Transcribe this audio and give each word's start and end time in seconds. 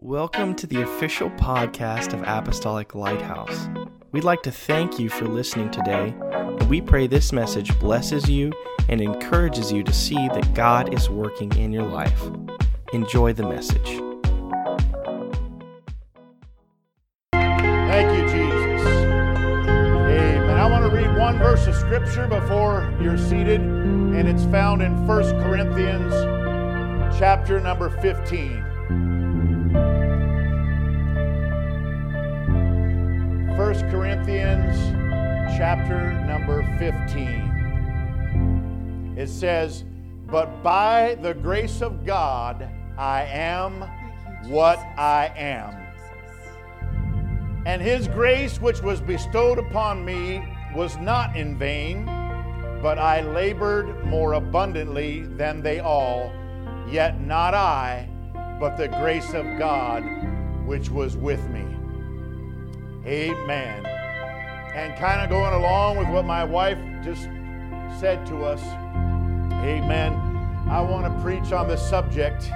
Welcome 0.00 0.54
to 0.54 0.66
the 0.68 0.82
official 0.82 1.28
podcast 1.30 2.12
of 2.12 2.22
Apostolic 2.22 2.94
Lighthouse. 2.94 3.68
We'd 4.12 4.22
like 4.22 4.42
to 4.42 4.52
thank 4.52 5.00
you 5.00 5.08
for 5.08 5.24
listening 5.26 5.72
today, 5.72 6.14
and 6.20 6.70
we 6.70 6.80
pray 6.80 7.08
this 7.08 7.32
message 7.32 7.76
blesses 7.80 8.30
you 8.30 8.52
and 8.88 9.00
encourages 9.00 9.72
you 9.72 9.82
to 9.82 9.92
see 9.92 10.14
that 10.14 10.54
God 10.54 10.94
is 10.94 11.10
working 11.10 11.52
in 11.56 11.72
your 11.72 11.82
life. 11.82 12.22
Enjoy 12.92 13.32
the 13.32 13.42
message. 13.42 14.00
Thank 17.32 18.16
you, 18.16 18.22
Jesus. 18.28 18.86
Amen. 19.66 20.48
I 20.48 20.70
want 20.70 20.88
to 20.88 20.96
read 20.96 21.18
one 21.18 21.38
verse 21.38 21.66
of 21.66 21.74
scripture 21.74 22.28
before 22.28 22.96
you're 23.02 23.18
seated, 23.18 23.60
and 23.60 24.28
it's 24.28 24.44
found 24.44 24.80
in 24.80 25.08
1 25.08 25.22
Corinthians 25.42 26.14
chapter 27.18 27.58
number 27.58 27.90
15. 28.00 28.67
1 33.78 33.90
Corinthians 33.92 34.74
chapter 35.56 36.10
number 36.26 36.64
15. 36.78 39.14
It 39.16 39.28
says, 39.28 39.84
But 40.26 40.64
by 40.64 41.14
the 41.22 41.32
grace 41.32 41.80
of 41.80 42.04
God 42.04 42.68
I 42.98 43.22
am 43.22 43.82
what 44.48 44.80
I 44.98 45.32
am. 45.36 45.76
And 47.66 47.80
his 47.80 48.08
grace, 48.08 48.60
which 48.60 48.82
was 48.82 49.00
bestowed 49.00 49.60
upon 49.60 50.04
me, 50.04 50.42
was 50.74 50.96
not 50.96 51.36
in 51.36 51.56
vain, 51.56 52.04
but 52.82 52.98
I 52.98 53.20
labored 53.20 54.04
more 54.06 54.32
abundantly 54.32 55.22
than 55.22 55.62
they 55.62 55.78
all. 55.78 56.32
Yet 56.90 57.20
not 57.20 57.54
I, 57.54 58.08
but 58.58 58.76
the 58.76 58.88
grace 58.88 59.34
of 59.34 59.46
God 59.56 60.02
which 60.66 60.90
was 60.90 61.16
with 61.16 61.48
me. 61.50 61.77
Amen. 63.06 63.86
And 64.74 64.96
kind 64.98 65.22
of 65.22 65.30
going 65.30 65.54
along 65.54 65.96
with 65.96 66.08
what 66.08 66.24
my 66.24 66.44
wife 66.44 66.78
just 67.02 67.24
said 67.98 68.24
to 68.26 68.44
us, 68.44 68.62
amen. 69.64 70.12
I 70.68 70.80
want 70.80 71.06
to 71.06 71.22
preach 71.22 71.52
on 71.52 71.68
the 71.68 71.76
subject, 71.76 72.50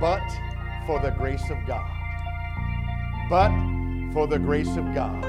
but 0.00 0.22
for 0.86 1.00
the 1.00 1.10
grace 1.10 1.48
of 1.50 1.58
God. 1.66 1.90
But 3.28 3.50
for 4.12 4.26
the 4.26 4.38
grace 4.38 4.76
of 4.76 4.94
God. 4.94 5.24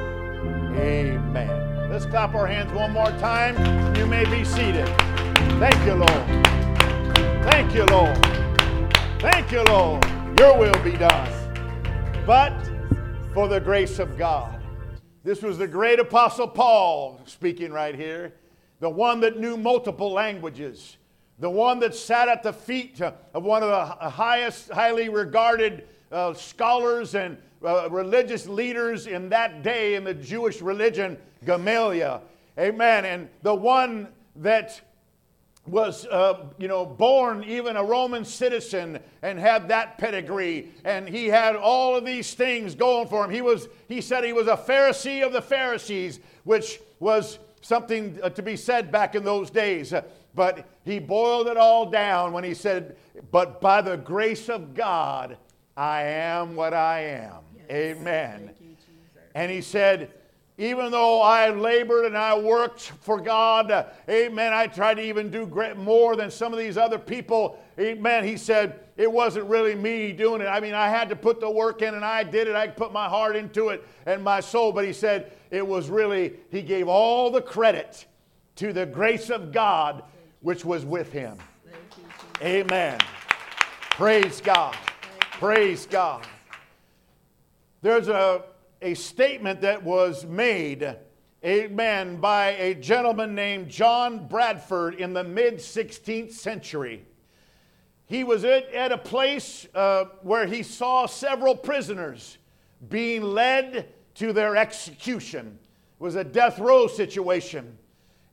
Amen. 0.75 1.89
Let's 1.91 2.05
clap 2.05 2.33
our 2.35 2.47
hands 2.47 2.71
one 2.73 2.91
more 2.91 3.11
time. 3.19 3.55
You 3.95 4.05
may 4.05 4.25
be 4.25 4.43
seated. 4.43 4.87
Thank 5.59 5.85
you, 5.85 5.93
Lord. 5.93 6.45
Thank 7.43 7.73
you, 7.75 7.85
Lord. 7.85 8.17
Thank 9.19 9.51
you, 9.51 9.63
Lord. 9.63 10.03
Your 10.39 10.57
will 10.57 10.83
be 10.83 10.93
done. 10.93 11.29
But 12.25 12.70
for 13.33 13.47
the 13.47 13.61
grace 13.61 13.97
of 13.97 14.17
God. 14.17 14.61
This 15.23 15.41
was 15.41 15.57
the 15.57 15.67
great 15.67 15.99
apostle 15.99 16.49
Paul 16.49 17.21
speaking 17.25 17.71
right 17.71 17.95
here, 17.95 18.33
the 18.81 18.89
one 18.89 19.21
that 19.21 19.39
knew 19.39 19.55
multiple 19.55 20.11
languages, 20.11 20.97
the 21.39 21.49
one 21.49 21.79
that 21.79 21.95
sat 21.95 22.27
at 22.27 22.43
the 22.43 22.51
feet 22.51 22.99
of 22.99 23.43
one 23.43 23.63
of 23.63 23.69
the 23.69 24.09
highest, 24.09 24.69
highly 24.71 25.07
regarded 25.07 25.87
uh, 26.11 26.33
scholars 26.33 27.15
and 27.15 27.37
uh, 27.65 27.89
religious 27.89 28.47
leaders 28.47 29.07
in 29.07 29.29
that 29.29 29.63
day 29.63 29.95
in 29.95 30.03
the 30.03 30.13
Jewish 30.13 30.61
religion, 30.61 31.17
Gamaliel. 31.45 32.21
Amen. 32.59 33.05
And 33.05 33.29
the 33.43 33.55
one 33.55 34.09
that 34.35 34.81
was, 35.71 36.05
uh, 36.07 36.47
you 36.57 36.67
know, 36.67 36.85
born 36.85 37.43
even 37.45 37.77
a 37.77 37.83
Roman 37.83 38.25
citizen 38.25 38.99
and 39.21 39.39
had 39.39 39.69
that 39.69 39.97
pedigree, 39.97 40.69
and 40.83 41.07
he 41.07 41.27
had 41.27 41.55
all 41.55 41.95
of 41.95 42.05
these 42.05 42.33
things 42.33 42.75
going 42.75 43.07
for 43.07 43.23
him. 43.23 43.31
He 43.31 43.41
was, 43.41 43.69
he 43.87 44.01
said, 44.01 44.25
he 44.25 44.33
was 44.33 44.47
a 44.47 44.57
Pharisee 44.57 45.25
of 45.25 45.31
the 45.31 45.41
Pharisees, 45.41 46.19
which 46.43 46.81
was 46.99 47.39
something 47.61 48.19
uh, 48.21 48.29
to 48.29 48.41
be 48.41 48.57
said 48.57 48.91
back 48.91 49.15
in 49.15 49.23
those 49.23 49.49
days. 49.49 49.93
But 50.35 50.67
he 50.83 50.99
boiled 50.99 51.47
it 51.47 51.57
all 51.57 51.89
down 51.89 52.33
when 52.33 52.43
he 52.43 52.53
said, 52.53 52.95
"But 53.31 53.59
by 53.59 53.81
the 53.81 53.97
grace 53.97 54.49
of 54.49 54.73
God, 54.73 55.37
I 55.75 56.03
am 56.03 56.55
what 56.55 56.73
I 56.73 57.01
am." 57.01 57.41
Yes. 57.57 57.65
Amen. 57.69 58.51
You, 58.61 58.75
and 59.35 59.51
he 59.51 59.61
said 59.61 60.11
even 60.57 60.91
though 60.91 61.21
I 61.21 61.49
labored 61.49 62.05
and 62.05 62.17
I 62.17 62.37
worked 62.37 62.81
for 63.01 63.19
God, 63.19 63.87
amen, 64.07 64.53
I 64.53 64.67
tried 64.67 64.95
to 64.95 65.03
even 65.03 65.31
do 65.31 65.45
great, 65.45 65.77
more 65.77 66.15
than 66.15 66.29
some 66.29 66.53
of 66.53 66.59
these 66.59 66.77
other 66.77 66.99
people, 66.99 67.59
amen. 67.79 68.23
He 68.25 68.37
said, 68.37 68.79
it 68.97 69.11
wasn't 69.11 69.45
really 69.45 69.73
me 69.73 70.11
doing 70.11 70.41
it. 70.41 70.45
I 70.45 70.59
mean, 70.59 70.73
I 70.73 70.87
had 70.87 71.09
to 71.09 71.15
put 71.15 71.39
the 71.39 71.49
work 71.49 71.81
in 71.81 71.95
and 71.95 72.05
I 72.05 72.23
did 72.23 72.47
it. 72.47 72.55
I 72.55 72.67
put 72.67 72.93
my 72.93 73.09
heart 73.09 73.35
into 73.35 73.69
it 73.69 73.83
and 74.05 74.23
my 74.23 74.39
soul. 74.39 74.71
But 74.71 74.85
he 74.85 74.93
said, 74.93 75.31
it 75.49 75.65
was 75.65 75.89
really, 75.89 76.33
he 76.51 76.61
gave 76.61 76.87
all 76.87 77.31
the 77.31 77.41
credit 77.41 78.05
to 78.57 78.71
the 78.73 78.85
grace 78.85 79.31
of 79.31 79.51
God 79.51 80.03
which 80.41 80.63
was 80.63 80.85
with 80.85 81.11
him. 81.11 81.37
Amen. 82.43 82.99
Praise 83.91 84.41
God. 84.41 84.75
Praise 85.31 85.87
God. 85.87 86.27
There's 87.81 88.07
a 88.07 88.43
a 88.81 88.93
statement 88.95 89.61
that 89.61 89.83
was 89.83 90.25
made, 90.25 90.95
amen, 91.45 92.17
by 92.17 92.51
a 92.51 92.73
gentleman 92.73 93.35
named 93.35 93.69
John 93.69 94.27
Bradford 94.27 94.95
in 94.95 95.13
the 95.13 95.23
mid 95.23 95.55
16th 95.55 96.31
century. 96.31 97.05
He 98.05 98.23
was 98.23 98.43
at, 98.43 98.73
at 98.73 98.91
a 98.91 98.97
place 98.97 99.67
uh, 99.73 100.05
where 100.21 100.45
he 100.45 100.63
saw 100.63 101.05
several 101.05 101.55
prisoners 101.55 102.37
being 102.89 103.21
led 103.21 103.87
to 104.15 104.33
their 104.33 104.57
execution. 104.57 105.59
It 105.99 106.03
was 106.03 106.15
a 106.15 106.23
death 106.23 106.59
row 106.59 106.87
situation. 106.87 107.77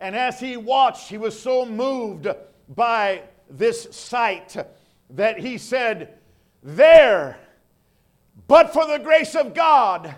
And 0.01 0.17
as 0.17 0.41
he 0.41 0.57
watched, 0.57 1.09
he 1.09 1.19
was 1.19 1.39
so 1.39 1.67
moved 1.67 2.27
by 2.75 3.23
this 3.51 3.89
sight 3.91 4.57
that 5.11 5.39
he 5.39 5.59
said, 5.59 6.19
There, 6.63 7.39
but 8.47 8.73
for 8.73 8.87
the 8.87 8.99
grace 8.99 9.35
of 9.35 9.55
God, 9.55 10.15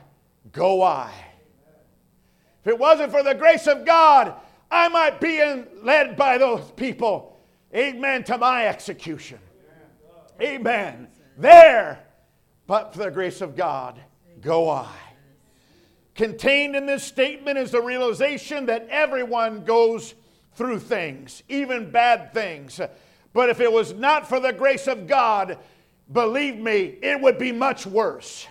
go 0.53 0.83
I. 0.83 1.13
If 2.63 2.69
it 2.69 2.79
wasn't 2.79 3.13
for 3.13 3.23
the 3.23 3.35
grace 3.35 3.67
of 3.67 3.85
God, 3.85 4.35
I 4.71 4.89
might 4.89 5.21
be 5.21 5.41
in, 5.41 5.67
led 5.83 6.17
by 6.17 6.39
those 6.39 6.71
people, 6.73 7.39
amen, 7.75 8.25
to 8.25 8.39
my 8.39 8.67
execution. 8.67 9.39
Amen. 10.41 11.09
There, 11.37 12.05
but 12.67 12.93
for 12.93 13.05
the 13.05 13.11
grace 13.11 13.41
of 13.41 13.57
God, 13.57 14.01
go 14.41 14.69
I. 14.69 14.91
Contained 16.15 16.77
in 16.77 16.87
this 16.87 17.03
statement 17.03 17.59
is 17.59 17.71
the 17.71 17.81
realization 17.81 18.67
that 18.67 18.87
everyone 18.91 19.65
goes 19.65 20.15
through 20.55 20.81
things, 20.81 21.43
even 21.49 21.91
bad 21.91 22.35
things. 22.35 22.81
But 23.33 23.49
if 23.49 23.61
it 23.61 23.73
was 23.73 23.95
not 23.95 24.29
for 24.29 24.39
the 24.39 24.53
grace 24.53 24.87
of 24.87 25.07
God, 25.07 25.59
believe 26.13 26.57
me, 26.57 26.99
it 27.01 27.21
would 27.21 27.39
be 27.39 27.53
much 27.53 27.87
worse. 27.87 28.47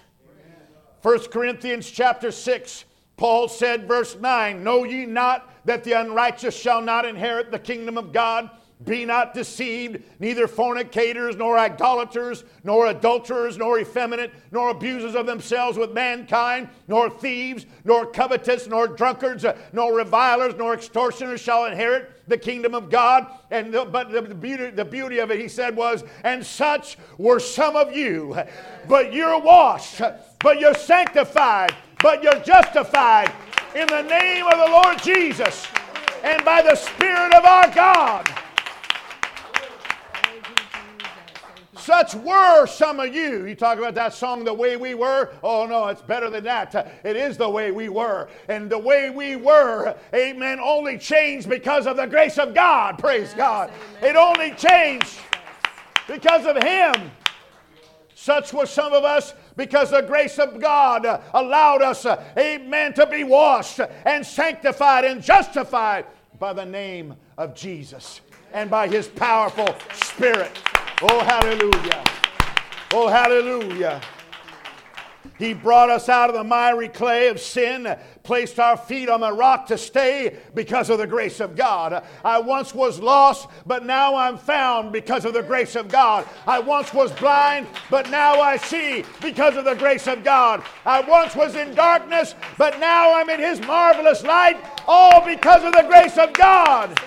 1 1.01 1.19
Corinthians 1.29 1.89
chapter 1.89 2.31
6, 2.31 2.85
Paul 3.15 3.47
said, 3.47 3.87
verse 3.87 4.17
9, 4.17 4.63
Know 4.63 4.83
ye 4.83 5.05
not 5.05 5.49
that 5.65 5.83
the 5.83 5.93
unrighteous 5.93 6.55
shall 6.55 6.81
not 6.81 7.05
inherit 7.05 7.51
the 7.51 7.59
kingdom 7.59 7.97
of 7.97 8.11
God? 8.11 8.49
Be 8.85 9.03
not 9.03 9.33
deceived, 9.33 10.01
neither 10.19 10.47
fornicators, 10.47 11.35
nor 11.35 11.59
idolaters, 11.59 12.45
nor 12.63 12.87
adulterers, 12.87 13.57
nor 13.57 13.77
effeminate, 13.77 14.31
nor 14.51 14.69
abusers 14.69 15.15
of 15.15 15.25
themselves 15.25 15.77
with 15.77 15.91
mankind, 15.91 16.69
nor 16.87 17.09
thieves, 17.09 17.65
nor 17.83 18.05
covetous, 18.05 18.67
nor 18.67 18.87
drunkards, 18.87 19.45
nor 19.73 19.93
revilers, 19.93 20.55
nor 20.55 20.73
extortioners 20.73 21.41
shall 21.41 21.65
inherit 21.65 22.09
the 22.29 22.37
kingdom 22.37 22.73
of 22.73 22.89
God. 22.89 23.27
And 23.51 23.73
the, 23.73 23.83
but 23.83 24.11
the, 24.11 24.21
beauty, 24.21 24.69
the 24.69 24.85
beauty 24.85 25.17
of 25.19 25.29
it, 25.29 25.41
he 25.41 25.49
said, 25.49 25.75
was, 25.75 26.05
and 26.23 26.45
such 26.45 26.97
were 27.17 27.41
some 27.41 27.75
of 27.75 27.93
you. 27.93 28.37
But 28.87 29.11
you're 29.11 29.41
washed, 29.41 30.01
but 30.39 30.61
you're 30.61 30.73
sanctified, 30.73 31.75
but 32.01 32.23
you're 32.23 32.39
justified 32.39 33.29
in 33.75 33.87
the 33.87 34.03
name 34.03 34.45
of 34.45 34.57
the 34.57 34.71
Lord 34.71 35.03
Jesus 35.03 35.67
and 36.23 36.45
by 36.45 36.61
the 36.61 36.75
Spirit 36.75 37.33
of 37.33 37.43
our 37.43 37.69
God. 37.71 38.38
Such 41.89 42.13
were 42.13 42.67
some 42.67 42.99
of 42.99 43.15
you. 43.15 43.47
You 43.47 43.55
talk 43.55 43.79
about 43.79 43.95
that 43.95 44.13
song, 44.13 44.43
The 44.43 44.53
Way 44.53 44.77
We 44.77 44.93
Were. 44.93 45.31
Oh, 45.41 45.65
no, 45.65 45.87
it's 45.87 46.03
better 46.03 46.29
than 46.29 46.43
that. 46.43 46.75
It 47.03 47.15
is 47.15 47.35
the 47.35 47.49
way 47.49 47.71
we 47.71 47.89
were. 47.89 48.29
And 48.47 48.69
the 48.69 48.77
way 48.77 49.09
we 49.09 49.35
were, 49.35 49.97
amen, 50.13 50.59
only 50.59 50.99
changed 50.99 51.49
because 51.49 51.87
of 51.87 51.97
the 51.97 52.05
grace 52.05 52.37
of 52.37 52.53
God. 52.53 52.99
Praise 52.99 53.29
yes, 53.29 53.33
God. 53.33 53.71
Amen. 53.71 54.11
It 54.11 54.15
only 54.15 54.51
changed 54.51 55.17
because 56.07 56.45
of 56.45 56.61
Him. 56.61 57.09
Such 58.13 58.53
were 58.53 58.67
some 58.67 58.93
of 58.93 59.03
us 59.03 59.33
because 59.55 59.89
the 59.89 60.01
grace 60.01 60.37
of 60.37 60.61
God 60.61 61.07
allowed 61.33 61.81
us, 61.81 62.05
amen, 62.37 62.93
to 62.93 63.07
be 63.07 63.23
washed 63.23 63.79
and 64.05 64.23
sanctified 64.23 65.05
and 65.05 65.23
justified 65.23 66.05
by 66.37 66.53
the 66.53 66.65
name 66.65 67.15
of 67.39 67.55
Jesus 67.55 68.21
and 68.53 68.69
by 68.69 68.87
His 68.87 69.07
powerful 69.07 69.75
Spirit. 70.03 70.51
Oh, 71.01 71.23
hallelujah. 71.23 72.03
Oh, 72.91 73.07
hallelujah. 73.07 74.01
He 75.37 75.53
brought 75.53 75.89
us 75.89 76.09
out 76.09 76.29
of 76.29 76.35
the 76.35 76.43
miry 76.43 76.89
clay 76.89 77.29
of 77.29 77.39
sin, 77.39 77.95
placed 78.23 78.59
our 78.59 78.75
feet 78.75 79.07
on 79.07 79.21
the 79.21 79.31
rock 79.31 79.67
to 79.67 79.77
stay 79.77 80.37
because 80.53 80.89
of 80.89 80.97
the 80.97 81.07
grace 81.07 81.39
of 81.39 81.55
God. 81.55 82.03
I 82.25 82.39
once 82.39 82.75
was 82.75 82.99
lost, 82.99 83.47
but 83.65 83.85
now 83.85 84.15
I'm 84.15 84.37
found 84.37 84.91
because 84.91 85.23
of 85.23 85.33
the 85.33 85.41
grace 85.41 85.77
of 85.77 85.87
God. 85.87 86.27
I 86.45 86.59
once 86.59 86.93
was 86.93 87.13
blind, 87.13 87.67
but 87.89 88.09
now 88.09 88.41
I 88.41 88.57
see 88.57 89.05
because 89.21 89.55
of 89.55 89.63
the 89.63 89.75
grace 89.75 90.07
of 90.07 90.25
God. 90.25 90.61
I 90.85 90.99
once 90.99 91.33
was 91.33 91.55
in 91.55 91.73
darkness, 91.73 92.35
but 92.57 92.77
now 92.81 93.13
I'm 93.13 93.29
in 93.29 93.39
His 93.39 93.61
marvelous 93.61 94.23
light, 94.23 94.57
all 94.85 95.25
because 95.25 95.63
of 95.63 95.71
the 95.71 95.85
grace 95.87 96.17
of 96.17 96.33
God. 96.33 96.99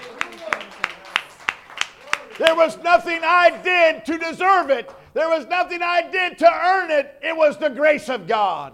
There 2.39 2.55
was 2.55 2.79
nothing 2.79 3.21
I 3.23 3.51
did 3.63 4.05
to 4.07 4.19
deserve 4.19 4.71
it. 4.71 4.91
There 5.15 5.29
was 5.29 5.47
nothing 5.47 5.83
I 5.83 6.11
did 6.11 6.39
to 6.39 6.51
earn 6.51 6.91
it. 6.91 7.19
It 7.23 7.37
was 7.37 7.59
the 7.59 7.69
grace 7.69 8.09
of 8.09 8.27
God. 8.27 8.73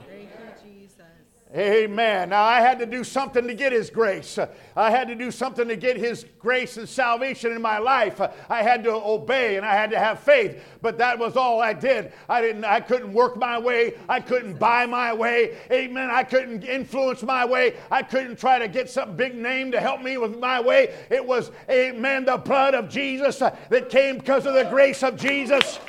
Amen. 1.57 2.29
Now, 2.29 2.43
I 2.43 2.61
had 2.61 2.79
to 2.81 2.85
do 2.85 3.03
something 3.03 3.47
to 3.47 3.55
get 3.55 3.73
His 3.73 3.89
grace. 3.89 4.39
I 4.77 4.91
had 4.91 5.09
to 5.09 5.15
do 5.15 5.31
something 5.31 5.67
to 5.69 5.77
get 5.77 5.97
His 5.97 6.27
grace 6.39 6.77
and 6.77 6.87
salvation 6.87 7.53
in 7.53 7.63
my 7.63 7.79
life. 7.79 8.21
I 8.51 8.63
had 8.63 8.85
to 8.85 8.93
obey 8.93 9.57
and 9.57 9.65
I 9.65 9.73
had 9.73 9.91
to 9.93 9.99
have 9.99 10.21
faith. 10.21 10.63
But 10.83 10.99
that 10.99 11.19
was 11.19 11.37
all 11.39 11.63
I 11.63 11.73
did. 11.73 12.13
I 12.29 12.43
didn't. 12.43 12.65
I 12.65 12.81
couldn't 12.81 13.15
work 13.15 13.39
my 13.39 13.59
way. 13.59 13.95
I 14.11 14.21
couldn't 14.21 14.59
buy 14.59 14.85
my 14.85 15.15
way. 15.15 15.57
Amen. 15.73 16.11
I 16.11 16.23
couldn't 16.23 16.65
influence 16.65 17.23
my 17.23 17.47
way. 17.47 17.77
I 17.91 18.03
couldn't 18.03 18.39
try 18.39 18.59
to 18.59 18.69
get 18.69 18.91
some 18.91 19.17
big 19.17 19.35
name 19.35 19.73
to 19.73 19.81
help 19.81 20.03
me 20.03 20.19
with 20.19 20.39
my 20.39 20.61
way. 20.61 20.95
It 21.09 21.25
was, 21.25 21.51
Amen, 21.71 22.27
the 22.27 22.37
blood 22.37 22.75
of 22.75 22.91
Jesus 22.91 23.39
that 23.39 23.89
came 23.89 24.19
because 24.19 24.45
of 24.45 24.53
the 24.53 24.65
grace 24.65 25.03
of 25.03 25.17
Jesus. 25.17 25.81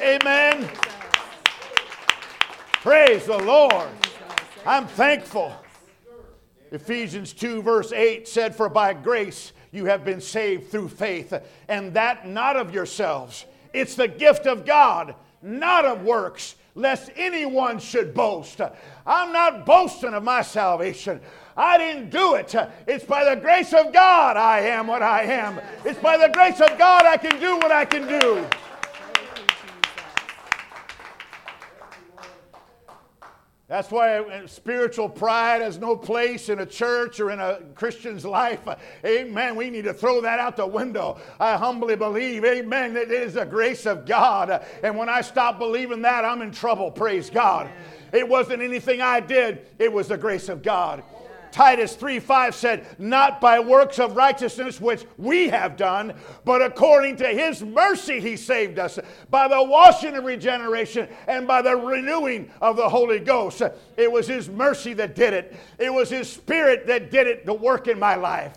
Amen. 0.00 0.66
Praise 2.80 3.26
the 3.26 3.38
Lord. 3.38 3.88
I'm 4.66 4.88
thankful. 4.88 5.54
Ephesians 6.72 7.32
2, 7.32 7.62
verse 7.62 7.92
8 7.92 8.26
said, 8.26 8.56
For 8.56 8.68
by 8.68 8.94
grace 8.94 9.52
you 9.70 9.84
have 9.84 10.04
been 10.04 10.20
saved 10.20 10.70
through 10.70 10.88
faith, 10.88 11.32
and 11.68 11.94
that 11.94 12.26
not 12.26 12.56
of 12.56 12.74
yourselves. 12.74 13.44
It's 13.72 13.94
the 13.94 14.08
gift 14.08 14.46
of 14.46 14.66
God, 14.66 15.14
not 15.40 15.84
of 15.84 16.02
works, 16.02 16.56
lest 16.74 17.10
anyone 17.14 17.78
should 17.78 18.12
boast. 18.12 18.60
I'm 19.06 19.32
not 19.32 19.64
boasting 19.64 20.14
of 20.14 20.24
my 20.24 20.42
salvation. 20.42 21.20
I 21.56 21.78
didn't 21.78 22.10
do 22.10 22.34
it. 22.34 22.54
It's 22.88 23.04
by 23.04 23.24
the 23.24 23.40
grace 23.40 23.72
of 23.72 23.92
God 23.92 24.36
I 24.36 24.60
am 24.60 24.88
what 24.88 25.02
I 25.02 25.22
am. 25.22 25.60
It's 25.84 26.00
by 26.00 26.16
the 26.16 26.28
grace 26.28 26.60
of 26.60 26.76
God 26.76 27.06
I 27.06 27.16
can 27.16 27.38
do 27.40 27.56
what 27.56 27.70
I 27.70 27.84
can 27.84 28.08
do. 28.08 28.44
That's 33.68 33.90
why 33.90 34.18
uh, 34.18 34.46
spiritual 34.46 35.08
pride 35.08 35.60
has 35.60 35.78
no 35.78 35.96
place 35.96 36.48
in 36.48 36.60
a 36.60 36.66
church 36.66 37.18
or 37.18 37.32
in 37.32 37.40
a 37.40 37.58
Christian's 37.74 38.24
life. 38.24 38.60
Amen. 39.04 39.56
We 39.56 39.70
need 39.70 39.84
to 39.84 39.94
throw 39.94 40.20
that 40.20 40.38
out 40.38 40.56
the 40.56 40.66
window. 40.66 41.18
I 41.40 41.56
humbly 41.56 41.96
believe, 41.96 42.44
amen, 42.44 42.94
that 42.94 43.10
it 43.10 43.10
is 43.10 43.34
the 43.34 43.44
grace 43.44 43.84
of 43.84 44.06
God. 44.06 44.64
And 44.84 44.96
when 44.96 45.08
I 45.08 45.20
stop 45.20 45.58
believing 45.58 46.02
that, 46.02 46.24
I'm 46.24 46.42
in 46.42 46.52
trouble. 46.52 46.92
Praise 46.92 47.28
God. 47.28 47.68
It 48.12 48.28
wasn't 48.28 48.62
anything 48.62 49.00
I 49.00 49.18
did, 49.18 49.66
it 49.80 49.92
was 49.92 50.08
the 50.08 50.16
grace 50.16 50.48
of 50.48 50.62
God. 50.62 51.02
Titus 51.52 51.94
3 51.94 52.20
5 52.20 52.54
said, 52.54 52.86
Not 52.98 53.40
by 53.40 53.60
works 53.60 53.98
of 53.98 54.16
righteousness 54.16 54.80
which 54.80 55.04
we 55.16 55.48
have 55.48 55.76
done, 55.76 56.14
but 56.44 56.62
according 56.62 57.16
to 57.16 57.26
his 57.26 57.62
mercy 57.62 58.20
he 58.20 58.36
saved 58.36 58.78
us, 58.78 58.98
by 59.30 59.48
the 59.48 59.62
washing 59.62 60.14
of 60.14 60.24
regeneration 60.24 61.08
and 61.26 61.46
by 61.46 61.62
the 61.62 61.76
renewing 61.76 62.50
of 62.60 62.76
the 62.76 62.88
Holy 62.88 63.18
Ghost. 63.18 63.62
It 63.96 64.10
was 64.10 64.26
his 64.26 64.48
mercy 64.48 64.92
that 64.94 65.14
did 65.14 65.34
it, 65.34 65.56
it 65.78 65.92
was 65.92 66.10
his 66.10 66.30
spirit 66.30 66.86
that 66.86 67.10
did 67.10 67.26
it, 67.26 67.46
the 67.46 67.54
work 67.54 67.88
in 67.88 67.98
my 67.98 68.14
life. 68.14 68.56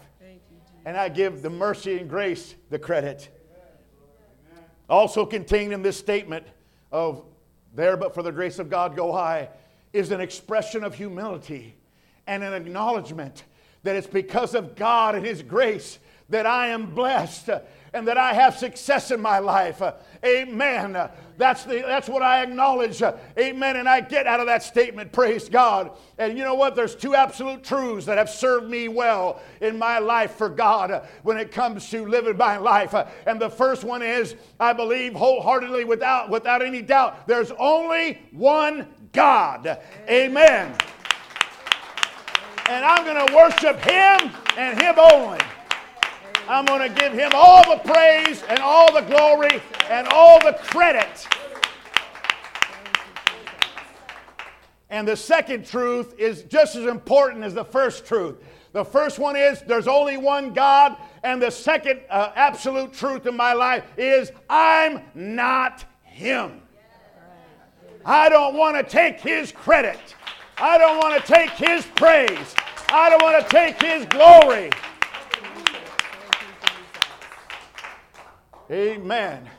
And 0.86 0.98
I 0.98 1.10
give 1.10 1.42
the 1.42 1.50
mercy 1.50 1.98
and 2.00 2.10
grace 2.10 2.56
the 2.70 2.80
credit. 2.80 3.30
Also 4.90 5.26
contained 5.26 5.72
in 5.72 5.82
this 5.82 5.98
statement 5.98 6.48
of 6.92 7.24
there 7.76 7.96
but 7.96 8.16
for 8.16 8.24
the 8.24 8.32
grace 8.32 8.60
of 8.60 8.70
God 8.70 8.96
go 8.96 9.14
I 9.14 9.50
is 9.94 10.12
an 10.12 10.22
expression 10.22 10.84
of 10.84 10.96
humility 10.96 11.76
and 12.30 12.44
an 12.44 12.54
acknowledgement 12.54 13.44
that 13.82 13.96
it's 13.96 14.08
because 14.08 14.54
of 14.54 14.76
God 14.76 15.16
and 15.16 15.26
His 15.26 15.42
grace 15.42 15.98
that 16.30 16.46
I 16.46 16.68
am 16.68 16.94
blessed 16.94 17.50
and 17.92 18.08
that 18.08 18.20
I 18.20 18.36
have 18.36 18.56
success 18.56 19.10
in 19.10 19.20
my 19.20 19.40
life. 19.40 19.82
Amen. 20.24 21.10
That's, 21.38 21.64
the, 21.64 21.82
that's 21.88 22.08
what 22.08 22.22
I 22.22 22.44
acknowledge. 22.44 23.02
Amen. 23.02 23.78
And 23.78 23.90
I 23.90 24.02
get 24.02 24.28
out 24.28 24.40
of 24.40 24.46
that 24.46 24.62
statement, 24.62 25.12
praise 25.12 25.50
God. 25.50 25.90
And 26.20 26.38
you 26.38 26.44
know 26.44 26.54
what? 26.54 26.76
There's 26.76 26.96
two 26.96 27.16
absolute 27.16 27.64
truths 27.64 28.06
that 28.06 28.20
have 28.20 28.30
served 28.30 28.70
me 28.70 28.90
well 28.90 29.42
in 29.60 29.80
my 29.80 29.98
life 29.98 30.36
for 30.36 30.50
God 30.50 31.08
when 31.24 31.38
it 31.38 31.52
comes 31.52 31.90
to 31.90 32.06
living 32.06 32.38
my 32.38 32.58
life. 32.58 32.94
And 33.26 33.42
the 33.42 33.50
first 33.50 33.84
one 33.84 34.04
is 34.04 34.36
I 34.60 34.72
believe 34.74 35.14
wholeheartedly, 35.14 35.86
without, 35.86 36.30
without 36.30 36.62
any 36.62 36.84
doubt, 36.84 37.28
there's 37.28 37.52
only 37.58 38.22
one 38.32 38.88
God. 39.14 39.80
Amen 40.08 40.76
and 42.70 42.86
I'm 42.86 43.04
going 43.04 43.28
to 43.28 43.36
worship 43.36 43.78
Him 43.82 44.32
and 44.56 44.80
Him 44.80 44.96
only. 45.00 45.40
I'm 46.48 46.66
going 46.66 46.88
to 46.88 47.00
give 47.00 47.14
Him 47.14 47.32
all 47.34 47.76
the 47.76 47.82
praise 47.82 48.44
and 48.44 48.60
all 48.60 48.94
the 48.94 49.02
glory 49.02 49.62
and 49.90 50.08
all 50.10 50.40
the 50.40 50.54
credit. 50.54 51.28
And 54.92 55.08
the 55.08 55.18
second 55.18 55.66
truth 55.66 56.14
is 56.20 56.44
just 56.44 56.76
as 56.76 56.86
important 56.86 57.44
as 57.44 57.56
the 57.56 57.66
first 57.66 58.06
truth. 58.06 58.38
The 58.72 58.86
first 58.86 59.18
one 59.18 59.36
is 59.36 59.62
there's 59.62 59.88
only 59.88 60.18
one 60.18 60.54
God, 60.54 60.96
and 61.24 61.42
the 61.42 61.50
second 61.50 62.02
uh, 62.10 62.32
absolute 62.36 62.94
truth 62.94 63.26
in 63.26 63.36
my 63.36 63.54
life 63.54 63.84
is 63.98 64.32
I'm 64.48 65.02
not 65.16 65.86
Him. 66.04 66.62
I 68.06 68.30
don't 68.30 68.56
want 68.56 68.78
to 68.78 68.84
take 68.84 69.20
His 69.20 69.52
credit. 69.52 70.00
I 70.62 70.78
don't 70.78 70.98
want 70.98 71.24
to 71.24 71.34
take 71.34 71.52
his 71.52 71.86
praise. 71.96 72.54
I 72.90 73.10
don't 73.10 73.22
want 73.22 73.44
to 73.44 73.50
take 73.50 73.82
his 73.82 74.06
glory. 74.08 74.70
Amen. 78.70 79.50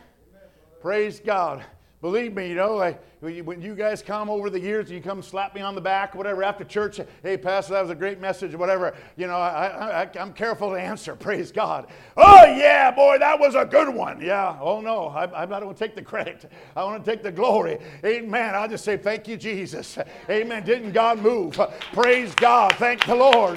Praise 0.81 1.19
God. 1.21 1.65
Believe 2.01 2.35
me, 2.35 2.49
you 2.49 2.55
know, 2.55 2.77
like 2.77 3.03
when 3.21 3.61
you 3.61 3.75
guys 3.75 4.01
come 4.01 4.31
over 4.31 4.49
the 4.49 4.59
years, 4.59 4.91
you 4.91 5.03
come 5.03 5.21
slap 5.21 5.55
me 5.55 5.61
on 5.61 5.75
the 5.75 5.83
back, 5.83 6.15
whatever, 6.15 6.43
after 6.43 6.65
church, 6.65 6.99
hey, 7.23 7.37
Pastor, 7.37 7.75
that 7.75 7.83
was 7.83 7.91
a 7.91 7.95
great 7.95 8.19
message, 8.19 8.55
whatever. 8.55 8.97
You 9.19 9.27
know, 9.27 9.37
I, 9.37 10.05
I, 10.05 10.11
I'm 10.19 10.33
careful 10.33 10.71
to 10.71 10.77
answer, 10.77 11.15
praise 11.21 11.53
God. 11.53 11.89
Oh, 12.17 12.45
yeah, 12.47 12.91
boy, 12.91 13.19
that 13.19 13.39
was 13.39 13.55
a 13.55 13.67
good 13.67 13.95
one. 13.95 14.19
Yeah, 14.23 14.57
oh, 14.63 14.81
no, 14.81 15.09
I, 15.09 15.25
I'm 15.43 15.51
not 15.51 15.61
going 15.61 15.75
to 15.75 15.79
take 15.79 15.95
the 15.95 16.01
credit. 16.01 16.51
I 16.75 16.85
want 16.85 17.05
to 17.05 17.11
take 17.11 17.23
the 17.23 17.33
glory. 17.33 17.79
Amen. 18.03 18.55
I'll 18.55 18.69
just 18.69 18.85
say, 18.85 18.97
thank 18.97 19.29
you, 19.29 19.37
Jesus. 19.37 19.99
Amen. 20.31 20.65
Didn't 20.65 20.93
God 20.93 21.19
move? 21.19 21.61
Praise 21.93 22.35
God. 22.35 22.73
Thank 22.77 23.05
the 23.05 23.15
Lord. 23.15 23.57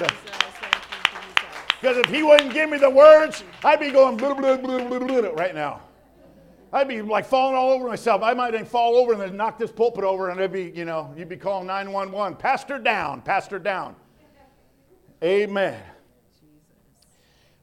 Because 1.80 1.96
if 1.96 2.06
He 2.06 2.22
wouldn't 2.22 2.52
give 2.52 2.68
me 2.68 2.76
the 2.76 2.90
words, 2.90 3.42
I'd 3.64 3.80
be 3.80 3.90
going 3.90 4.18
blah, 4.18 4.34
blah, 4.34 4.58
blah, 4.58 4.86
blah, 4.86 4.98
blah, 4.98 5.30
right 5.30 5.54
now. 5.54 5.80
I'd 6.74 6.88
be 6.88 7.02
like 7.02 7.24
falling 7.24 7.54
all 7.54 7.70
over 7.70 7.86
myself. 7.86 8.20
I 8.24 8.34
might 8.34 8.52
even 8.52 8.66
fall 8.66 8.96
over 8.96 9.12
and 9.12 9.22
then 9.22 9.36
knock 9.36 9.58
this 9.58 9.70
pulpit 9.70 10.02
over, 10.02 10.30
and 10.30 10.40
it'd 10.40 10.50
be, 10.50 10.76
you 10.76 10.84
know, 10.84 11.14
you'd 11.16 11.28
be 11.28 11.36
calling 11.36 11.68
911. 11.68 12.36
Pastor 12.36 12.80
down, 12.80 13.22
pastor 13.22 13.60
down. 13.60 13.94
Amen. 15.22 15.80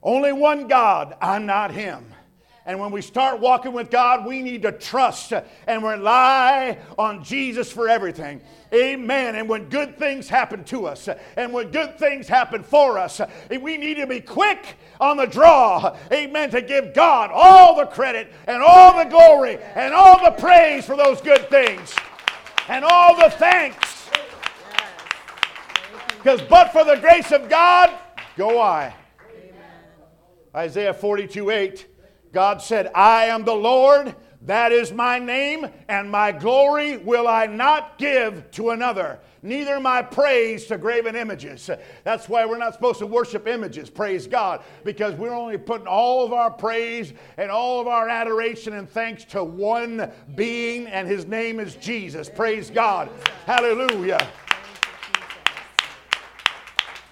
Only 0.02 0.32
one 0.32 0.70
God, 0.70 1.18
I'm 1.22 1.46
not 1.46 1.72
him. 1.72 2.06
And 2.66 2.80
when 2.80 2.92
we 2.92 3.02
start 3.02 3.42
walking 3.42 3.74
with 3.74 3.90
God, 3.90 4.26
we 4.26 4.42
need 4.42 4.62
to 4.62 4.72
trust 4.72 5.34
and 5.68 5.84
rely 5.84 6.78
on 6.98 7.22
Jesus 7.22 7.70
for 7.70 7.90
everything. 7.90 8.40
Amen. 8.74 9.36
And 9.36 9.50
when 9.50 9.68
good 9.68 9.98
things 9.98 10.30
happen 10.30 10.64
to 10.66 10.86
us 10.86 11.10
and 11.36 11.52
when 11.52 11.72
good 11.72 12.00
things 12.00 12.28
happen 12.28 12.64
for 12.64 12.98
us, 12.98 13.20
we 13.50 13.78
need 13.78 13.96
to 13.96 14.08
be 14.08 14.22
quick 14.22 14.78
on 15.02 15.18
the 15.18 15.26
draw. 15.26 15.98
Amen. 16.14 16.52
To 16.52 16.62
give 16.62 16.94
God 16.94 17.32
all 17.34 17.76
the 17.76 17.88
credit 17.88 18.32
and 18.48 18.64
all 18.64 19.04
the 19.04 19.10
glory 19.10 19.58
and 19.76 19.94
all 19.94 20.24
the 20.24 20.32
praise 20.32 20.86
for 20.86 20.96
those 20.96 21.20
good 21.20 21.50
things 21.50 21.94
and 22.70 22.86
all 22.86 23.18
the 23.18 23.30
thanks. 23.32 24.10
Because 26.18 26.42
but 26.44 26.72
for 26.72 26.86
the 26.86 26.98
grace 26.98 27.32
of 27.32 27.50
God, 27.50 27.90
go 28.38 28.62
I. 28.62 28.96
Isaiah 30.56 30.94
42 30.94 31.50
8. 31.50 31.88
God 32.32 32.62
said, 32.62 32.92
I 32.96 33.26
am 33.26 33.44
the 33.44 33.54
Lord, 33.54 34.16
That 34.44 34.72
is 34.72 34.92
my 34.92 35.20
name, 35.20 35.68
and 35.88 36.10
my 36.10 36.32
glory 36.32 36.98
will 36.98 37.28
I 37.28 37.46
not 37.46 38.00
give 38.00 38.50
to 38.52 38.72
another, 38.72 39.20
neither 39.44 39.80
my 39.80 40.02
praise 40.02 40.66
to 40.66 40.80
graven 40.80 41.16
images. 41.16 41.70
That's 42.04 42.28
why 42.28 42.48
we're 42.48 42.58
not 42.58 42.74
supposed 42.74 42.98
to 43.00 43.06
worship 43.06 43.48
images, 43.48 43.92
praise 43.92 44.26
God, 44.26 44.64
because 44.84 45.14
we're 45.14 45.36
only 45.36 45.60
putting 45.60 45.86
all 45.86 46.26
of 46.26 46.34
our 46.34 46.50
praise 46.50 47.14
and 47.38 47.52
all 47.52 47.80
of 47.80 47.88
our 47.88 48.10
adoration 48.10 48.74
and 48.74 48.90
thanks 48.90 49.26
to 49.26 49.44
one 49.44 50.12
being, 50.34 50.88
and 50.88 51.08
his 51.08 51.28
name 51.28 51.60
is 51.60 51.76
Jesus. 51.76 52.28
Praise 52.28 52.72
God. 52.72 53.10
Hallelujah. 53.46 54.28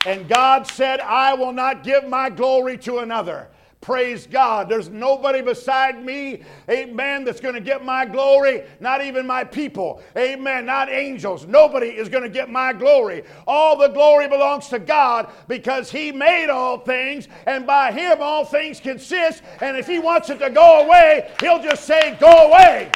And 0.06 0.28
God 0.28 0.66
said, 0.66 1.00
I 1.02 1.36
will 1.36 1.54
not 1.54 1.84
give 1.84 2.08
my 2.08 2.32
glory 2.32 2.78
to 2.80 3.00
another. 3.00 3.50
Praise 3.90 4.28
God. 4.28 4.70
There's 4.70 4.88
nobody 4.88 5.42
beside 5.42 6.06
me, 6.06 6.44
amen, 6.70 7.24
that's 7.24 7.40
going 7.40 7.56
to 7.56 7.60
get 7.60 7.84
my 7.84 8.06
glory, 8.06 8.62
not 8.80 9.04
even 9.04 9.26
my 9.26 9.44
people, 9.44 10.04
amen, 10.16 10.68
not 10.68 10.90
angels. 10.90 11.48
Nobody 11.48 11.88
is 11.88 12.08
going 12.08 12.22
to 12.22 12.30
get 12.30 12.52
my 12.52 12.72
glory. 12.72 13.24
All 13.48 13.76
the 13.76 13.88
glory 13.88 14.28
belongs 14.28 14.68
to 14.68 14.78
God 14.78 15.32
because 15.48 15.90
He 15.90 16.12
made 16.12 16.52
all 16.52 16.78
things, 16.78 17.30
and 17.48 17.66
by 17.66 17.92
Him 17.92 18.20
all 18.22 18.46
things 18.46 18.80
consist. 18.80 19.42
And 19.60 19.76
if 19.76 19.88
He 19.88 19.98
wants 19.98 20.30
it 20.30 20.38
to 20.38 20.52
go 20.52 20.86
away, 20.86 21.32
He'll 21.40 21.60
just 21.60 21.86
say, 21.86 22.16
Go 22.20 22.48
away. 22.48 22.92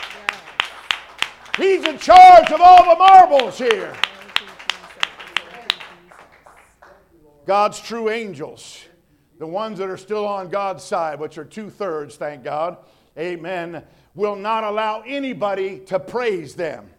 He's 1.57 1.83
in 1.85 1.97
charge 1.97 2.51
of 2.51 2.61
all 2.61 2.93
the 2.93 2.99
marbles 2.99 3.57
here. 3.57 3.95
God's 7.47 7.79
true 7.79 8.11
angels 8.11 8.85
the 9.39 9.47
ones 9.47 9.79
that 9.79 9.89
are 9.89 9.97
still 9.97 10.25
on 10.25 10.49
God's 10.49 10.83
side, 10.83 11.19
which 11.19 11.37
are 11.37 11.45
two 11.45 11.69
thirds, 11.69 12.15
thank 12.15 12.43
God, 12.43 12.77
amen, 13.17 13.83
will 14.15 14.35
not 14.35 14.63
allow 14.63 15.01
anybody 15.05 15.79
to 15.79 15.99
praise 15.99 16.55
them. 16.55 16.89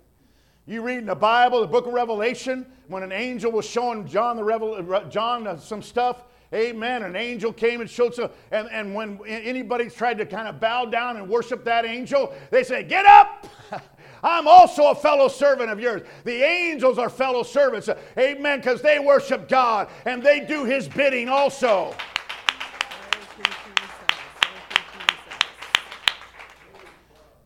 You 0.66 0.82
read 0.82 0.98
in 0.98 1.06
the 1.06 1.14
Bible, 1.14 1.60
the 1.60 1.66
book 1.66 1.86
of 1.86 1.92
Revelation, 1.92 2.66
when 2.88 3.02
an 3.02 3.12
angel 3.12 3.52
was 3.52 3.66
showing 3.66 4.06
John 4.06 4.36
the 4.36 4.44
Revel- 4.44 5.08
John 5.10 5.58
some 5.60 5.82
stuff, 5.82 6.24
amen, 6.52 7.02
an 7.02 7.16
angel 7.16 7.52
came 7.52 7.80
and 7.80 7.90
showed 7.90 8.14
some, 8.14 8.30
and, 8.50 8.68
and 8.70 8.94
when 8.94 9.20
anybody 9.26 9.90
tried 9.90 10.18
to 10.18 10.26
kind 10.26 10.48
of 10.48 10.60
bow 10.60 10.86
down 10.86 11.16
and 11.16 11.28
worship 11.28 11.64
that 11.64 11.84
angel, 11.84 12.34
they 12.50 12.64
say, 12.64 12.82
Get 12.82 13.04
up! 13.04 13.48
I'm 14.22 14.48
also 14.48 14.86
a 14.86 14.94
fellow 14.94 15.28
servant 15.28 15.70
of 15.70 15.78
yours. 15.78 16.00
The 16.24 16.42
angels 16.42 16.96
are 16.98 17.10
fellow 17.10 17.42
servants, 17.42 17.90
amen, 18.18 18.60
because 18.60 18.80
they 18.80 18.98
worship 18.98 19.50
God 19.50 19.88
and 20.06 20.22
they 20.22 20.40
do 20.40 20.64
his 20.64 20.88
bidding 20.88 21.28
also. 21.28 21.94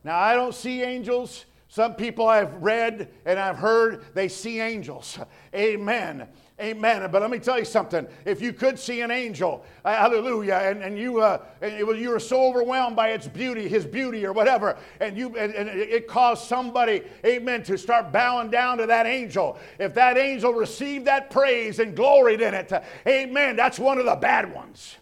Now, 0.09 0.19
I 0.19 0.35
don't 0.35 0.55
see 0.55 0.81
angels. 0.81 1.45
Some 1.69 1.95
people 1.95 2.27
I've 2.27 2.55
read 2.63 3.11
and 3.27 3.39
I've 3.39 3.59
heard, 3.59 4.07
they 4.15 4.27
see 4.29 4.59
angels. 4.59 5.19
Amen. 5.55 6.27
Amen. 6.59 7.11
But 7.13 7.21
let 7.21 7.31
me 7.31 7.39
tell 7.39 7.59
you 7.59 7.67
something. 7.67 8.07
If 8.25 8.41
you 8.41 8.55
could 8.55 8.79
see 8.79 9.03
an 9.03 9.11
angel, 9.11 9.67
uh, 9.85 9.95
hallelujah, 9.95 10.55
and, 10.55 10.83
and 10.83 10.99
you 10.99 11.21
uh, 11.21 11.45
and 11.61 11.75
it, 11.75 11.99
you 11.99 12.09
were 12.09 12.21
so 12.21 12.43
overwhelmed 12.49 12.97
by 12.97 13.11
its 13.11 13.29
beauty, 13.29 13.69
his 13.69 13.85
beauty 13.85 14.25
or 14.25 14.33
whatever, 14.33 14.79
and 14.99 15.15
you 15.15 15.37
and, 15.37 15.53
and 15.53 15.69
it 15.69 16.09
caused 16.09 16.49
somebody, 16.49 17.03
amen, 17.27 17.63
to 17.65 17.77
start 17.77 18.11
bowing 18.11 18.51
down 18.51 18.79
to 18.79 18.87
that 18.87 19.05
angel. 19.05 19.59
If 19.79 19.93
that 19.93 20.17
angel 20.17 20.55
received 20.55 21.05
that 21.05 21.29
praise 21.29 21.81
and 21.81 21.95
gloried 21.95 22.41
in 22.41 22.55
it, 22.55 22.73
amen, 23.07 23.57
that's 23.57 23.79
one 23.79 23.99
of 23.99 24.07
the 24.07 24.17
bad 24.17 24.55
ones. 24.55 24.97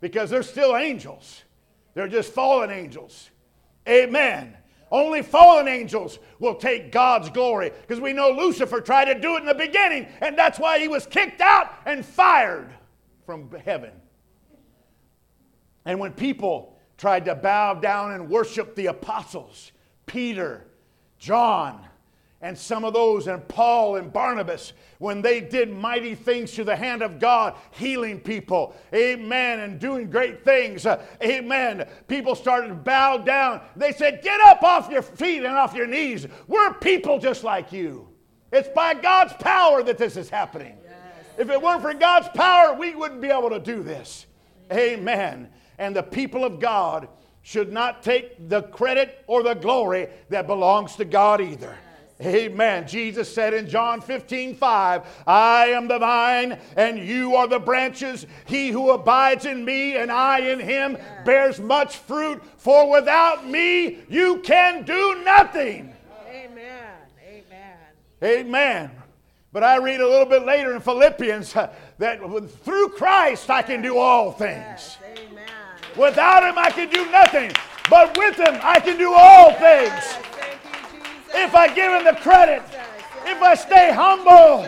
Because 0.00 0.30
they're 0.30 0.42
still 0.42 0.74
angels. 0.74 1.42
They're 1.92 2.08
just 2.08 2.32
fallen 2.32 2.70
angels. 2.70 3.28
Amen. 3.88 4.56
Only 4.90 5.22
fallen 5.22 5.68
angels 5.68 6.18
will 6.38 6.54
take 6.54 6.92
God's 6.92 7.30
glory 7.30 7.72
because 7.82 8.00
we 8.00 8.12
know 8.12 8.30
Lucifer 8.30 8.80
tried 8.80 9.06
to 9.06 9.20
do 9.20 9.36
it 9.36 9.40
in 9.40 9.46
the 9.46 9.54
beginning, 9.54 10.08
and 10.20 10.38
that's 10.38 10.58
why 10.58 10.78
he 10.78 10.88
was 10.88 11.06
kicked 11.06 11.40
out 11.40 11.72
and 11.84 12.04
fired 12.04 12.70
from 13.26 13.50
heaven. 13.64 13.92
And 15.84 15.98
when 15.98 16.12
people 16.12 16.78
tried 16.96 17.24
to 17.26 17.34
bow 17.34 17.74
down 17.74 18.12
and 18.12 18.28
worship 18.28 18.74
the 18.74 18.86
apostles, 18.86 19.72
Peter, 20.06 20.66
John, 21.18 21.87
and 22.40 22.56
some 22.56 22.84
of 22.84 22.94
those, 22.94 23.26
and 23.26 23.46
Paul 23.48 23.96
and 23.96 24.12
Barnabas, 24.12 24.72
when 24.98 25.22
they 25.22 25.40
did 25.40 25.72
mighty 25.72 26.14
things 26.14 26.54
through 26.54 26.64
the 26.64 26.76
hand 26.76 27.02
of 27.02 27.18
God, 27.18 27.56
healing 27.72 28.20
people, 28.20 28.76
amen, 28.94 29.58
and 29.60 29.80
doing 29.80 30.08
great 30.08 30.44
things, 30.44 30.86
uh, 30.86 31.04
amen. 31.20 31.88
People 32.06 32.36
started 32.36 32.68
to 32.68 32.74
bow 32.74 33.18
down. 33.18 33.60
They 33.74 33.90
said, 33.90 34.22
Get 34.22 34.40
up 34.42 34.62
off 34.62 34.88
your 34.88 35.02
feet 35.02 35.38
and 35.38 35.56
off 35.56 35.74
your 35.74 35.88
knees. 35.88 36.28
We're 36.46 36.74
people 36.74 37.18
just 37.18 37.42
like 37.42 37.72
you. 37.72 38.08
It's 38.52 38.68
by 38.68 38.94
God's 38.94 39.32
power 39.34 39.82
that 39.82 39.98
this 39.98 40.16
is 40.16 40.30
happening. 40.30 40.78
Yes. 40.84 40.94
If 41.38 41.50
it 41.50 41.60
weren't 41.60 41.82
for 41.82 41.92
God's 41.92 42.28
power, 42.28 42.72
we 42.72 42.94
wouldn't 42.94 43.20
be 43.20 43.28
able 43.28 43.50
to 43.50 43.60
do 43.60 43.82
this. 43.82 44.26
Amen. 44.72 45.48
And 45.78 45.94
the 45.94 46.04
people 46.04 46.44
of 46.44 46.60
God 46.60 47.08
should 47.42 47.72
not 47.72 48.02
take 48.02 48.48
the 48.48 48.62
credit 48.62 49.24
or 49.26 49.42
the 49.42 49.54
glory 49.54 50.08
that 50.28 50.46
belongs 50.46 50.94
to 50.96 51.04
God 51.04 51.40
either. 51.40 51.76
Amen. 52.20 52.88
Jesus 52.88 53.32
said 53.32 53.54
in 53.54 53.68
John 53.68 54.00
15, 54.00 54.56
5, 54.56 55.22
I 55.26 55.66
am 55.66 55.86
the 55.86 56.00
vine 56.00 56.58
and 56.76 56.98
you 56.98 57.36
are 57.36 57.46
the 57.46 57.60
branches. 57.60 58.26
He 58.44 58.70
who 58.70 58.90
abides 58.90 59.44
in 59.44 59.64
me 59.64 59.96
and 59.96 60.10
I 60.10 60.40
in 60.40 60.58
him 60.58 60.98
bears 61.24 61.60
much 61.60 61.96
fruit, 61.96 62.42
for 62.56 62.90
without 62.90 63.46
me 63.46 63.98
you 64.08 64.40
can 64.40 64.82
do 64.82 65.22
nothing. 65.24 65.94
Amen. 66.28 66.90
Amen. 67.24 67.76
Amen. 68.24 68.90
But 69.52 69.62
I 69.62 69.76
read 69.76 70.00
a 70.00 70.08
little 70.08 70.26
bit 70.26 70.44
later 70.44 70.74
in 70.74 70.80
Philippians 70.80 71.54
uh, 71.54 71.72
that 71.98 72.18
through 72.64 72.88
Christ 72.90 73.48
I 73.48 73.62
can 73.62 73.80
do 73.80 73.96
all 73.96 74.32
things. 74.32 74.98
Amen. 75.04 75.48
Without 75.96 76.42
him 76.42 76.58
I 76.58 76.70
can 76.70 76.90
do 76.90 77.08
nothing, 77.12 77.52
but 77.88 78.18
with 78.18 78.36
him 78.36 78.58
I 78.60 78.80
can 78.80 78.98
do 78.98 79.14
all 79.14 79.52
things 79.54 80.18
if 81.42 81.54
I 81.54 81.72
give 81.74 81.92
him 81.92 82.04
the 82.04 82.20
credit, 82.20 82.62
if 83.24 83.42
I 83.42 83.54
stay 83.54 83.92
humble, 83.92 84.66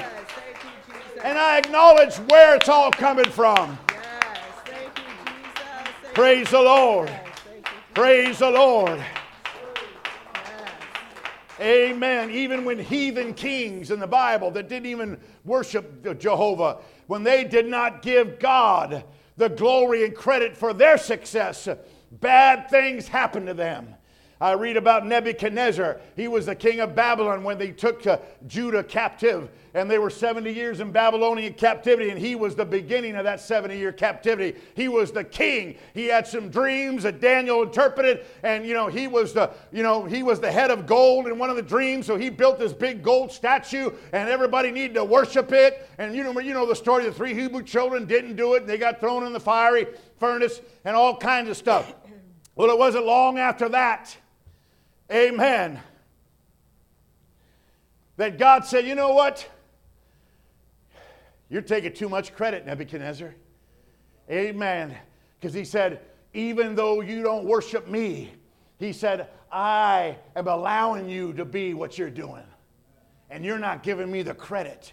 and 1.22 1.38
I 1.38 1.58
acknowledge 1.58 2.16
where 2.16 2.56
it's 2.56 2.68
all 2.68 2.90
coming 2.90 3.30
from. 3.30 3.78
Praise 6.14 6.50
the 6.50 6.60
Lord. 6.60 7.10
Praise 7.94 8.38
the 8.38 8.50
Lord. 8.50 9.04
Amen. 11.60 12.30
Even 12.30 12.64
when 12.64 12.78
heathen 12.78 13.34
kings 13.34 13.90
in 13.90 14.00
the 14.00 14.06
Bible 14.06 14.50
that 14.52 14.68
didn't 14.68 14.86
even 14.86 15.20
worship 15.44 16.18
Jehovah, 16.18 16.78
when 17.06 17.22
they 17.22 17.44
did 17.44 17.66
not 17.66 18.00
give 18.00 18.38
God 18.38 19.04
the 19.36 19.48
glory 19.48 20.04
and 20.04 20.14
credit 20.14 20.56
for 20.56 20.72
their 20.72 20.96
success, 20.96 21.68
bad 22.10 22.70
things 22.70 23.08
happened 23.08 23.46
to 23.48 23.54
them. 23.54 23.94
I 24.42 24.52
read 24.52 24.78
about 24.78 25.06
Nebuchadnezzar. 25.06 26.00
He 26.16 26.26
was 26.26 26.46
the 26.46 26.54
king 26.54 26.80
of 26.80 26.94
Babylon 26.94 27.44
when 27.44 27.58
they 27.58 27.72
took 27.72 28.06
uh, 28.06 28.16
Judah 28.46 28.82
captive, 28.82 29.50
and 29.74 29.90
they 29.90 29.98
were 29.98 30.08
70 30.08 30.50
years 30.50 30.80
in 30.80 30.90
Babylonian 30.92 31.52
captivity, 31.52 32.08
and 32.08 32.18
he 32.18 32.36
was 32.36 32.54
the 32.54 32.64
beginning 32.64 33.16
of 33.16 33.24
that 33.24 33.42
70 33.42 33.76
year 33.76 33.92
captivity. 33.92 34.58
He 34.74 34.88
was 34.88 35.12
the 35.12 35.24
king. 35.24 35.76
He 35.92 36.06
had 36.06 36.26
some 36.26 36.48
dreams 36.48 37.02
that 37.02 37.20
Daniel 37.20 37.62
interpreted, 37.62 38.24
and 38.42 38.64
you 38.64 38.72
know, 38.72 38.86
he 38.86 39.08
was 39.08 39.34
the, 39.34 39.50
you 39.72 39.82
know, 39.82 40.06
he 40.06 40.22
was 40.22 40.40
the 40.40 40.50
head 40.50 40.70
of 40.70 40.86
gold 40.86 41.26
in 41.26 41.38
one 41.38 41.50
of 41.50 41.56
the 41.56 41.62
dreams, 41.62 42.06
so 42.06 42.16
he 42.16 42.30
built 42.30 42.58
this 42.58 42.72
big 42.72 43.02
gold 43.02 43.30
statue, 43.30 43.90
and 44.14 44.30
everybody 44.30 44.70
needed 44.70 44.94
to 44.94 45.04
worship 45.04 45.52
it. 45.52 45.86
And 45.98 46.16
you 46.16 46.24
know, 46.24 46.40
you 46.40 46.54
know 46.54 46.64
the 46.64 46.74
story, 46.74 47.04
the 47.04 47.12
three 47.12 47.34
Hebrew 47.34 47.62
children 47.62 48.06
didn't 48.06 48.36
do 48.36 48.54
it, 48.54 48.62
and 48.62 48.70
they 48.70 48.78
got 48.78 49.00
thrown 49.00 49.26
in 49.26 49.34
the 49.34 49.40
fiery 49.40 49.86
furnace 50.18 50.62
and 50.86 50.96
all 50.96 51.14
kinds 51.14 51.50
of 51.50 51.58
stuff. 51.58 51.92
Well, 52.54 52.70
it 52.70 52.78
wasn't 52.78 53.04
long 53.04 53.38
after 53.38 53.68
that 53.68 54.16
Amen. 55.10 55.80
That 58.16 58.38
God 58.38 58.64
said, 58.64 58.86
you 58.86 58.94
know 58.94 59.12
what? 59.14 59.48
You're 61.48 61.62
taking 61.62 61.92
too 61.92 62.08
much 62.08 62.34
credit, 62.34 62.64
Nebuchadnezzar. 62.66 63.34
Amen. 64.30 64.96
Because 65.38 65.52
he 65.52 65.64
said, 65.64 66.00
even 66.32 66.76
though 66.76 67.00
you 67.00 67.22
don't 67.22 67.44
worship 67.44 67.88
me, 67.88 68.32
he 68.78 68.92
said, 68.92 69.28
I 69.50 70.16
am 70.36 70.46
allowing 70.46 71.08
you 71.08 71.32
to 71.32 71.44
be 71.44 71.74
what 71.74 71.98
you're 71.98 72.10
doing. 72.10 72.44
And 73.30 73.44
you're 73.44 73.58
not 73.58 73.82
giving 73.82 74.10
me 74.10 74.22
the 74.22 74.34
credit. 74.34 74.92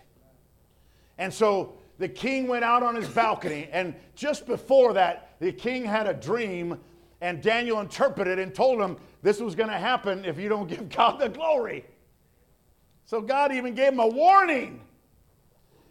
And 1.20 1.32
so 1.32 1.74
the 2.00 2.10
king 2.10 2.48
went 2.48 2.64
out 2.64 2.82
on 2.82 2.96
his 2.96 3.08
balcony, 3.08 3.70
and 3.72 3.94
just 4.16 4.48
before 4.48 4.94
that, 4.94 5.36
the 5.40 5.52
king 5.52 5.84
had 5.84 6.08
a 6.08 6.14
dream 6.14 6.80
and 7.22 7.42
Daniel 7.42 7.80
interpreted 7.80 8.40
and 8.40 8.54
told 8.54 8.80
him 8.80 8.98
this 9.22 9.40
was 9.40 9.56
going 9.56 9.70
to 9.70 9.78
happen 9.78 10.26
if 10.26 10.38
you 10.38 10.50
don't 10.50 10.68
give 10.70 10.90
God 10.90 11.20
the 11.20 11.30
glory. 11.30 11.86
So 13.06 13.22
God 13.22 13.54
even 13.54 13.74
gave 13.74 13.94
him 13.94 14.00
a 14.00 14.08
warning. 14.08 14.82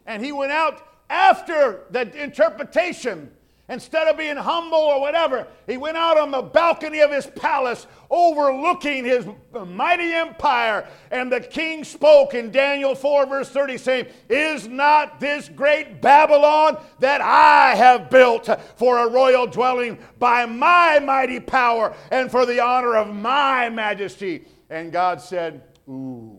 And 0.07 0.25
he 0.25 0.33
went 0.33 0.53
out 0.53 0.87
after 1.09 1.85
the 1.91 2.23
interpretation 2.23 3.31
Instead 3.69 4.07
of 4.07 4.17
being 4.17 4.37
humble 4.37 4.79
or 4.79 5.01
whatever, 5.01 5.49
he 5.67 5.77
went 5.77 5.97
out 5.97 6.17
on 6.17 6.31
the 6.31 6.41
balcony 6.41 7.01
of 7.01 7.11
his 7.11 7.27
palace 7.27 7.89
overlooking 8.09 9.05
his 9.05 9.27
mighty 9.67 10.13
empire. 10.13 10.87
And 11.11 11.33
the 11.33 11.41
king 11.41 11.83
spoke 11.83 12.35
in 12.35 12.53
Daniel 12.53 12.95
4, 12.95 13.27
verse 13.27 13.49
30, 13.49 13.79
saying, 13.79 14.07
Is 14.29 14.69
not 14.69 15.19
this 15.19 15.49
great 15.49 16.01
Babylon 16.01 16.79
that 17.01 17.21
I 17.21 17.75
have 17.75 18.09
built 18.09 18.49
for 18.77 18.99
a 18.99 19.11
royal 19.11 19.49
dwelling 19.49 19.99
by 20.21 20.47
my 20.47 21.01
mighty 21.01 21.41
power 21.41 21.93
and 22.13 22.31
for 22.31 22.47
the 22.47 22.61
honor 22.61 22.95
of 22.95 23.13
my 23.13 23.69
majesty? 23.69 24.45
And 24.71 24.93
God 24.93 25.21
said, 25.21 25.63
Ooh, 25.89 26.39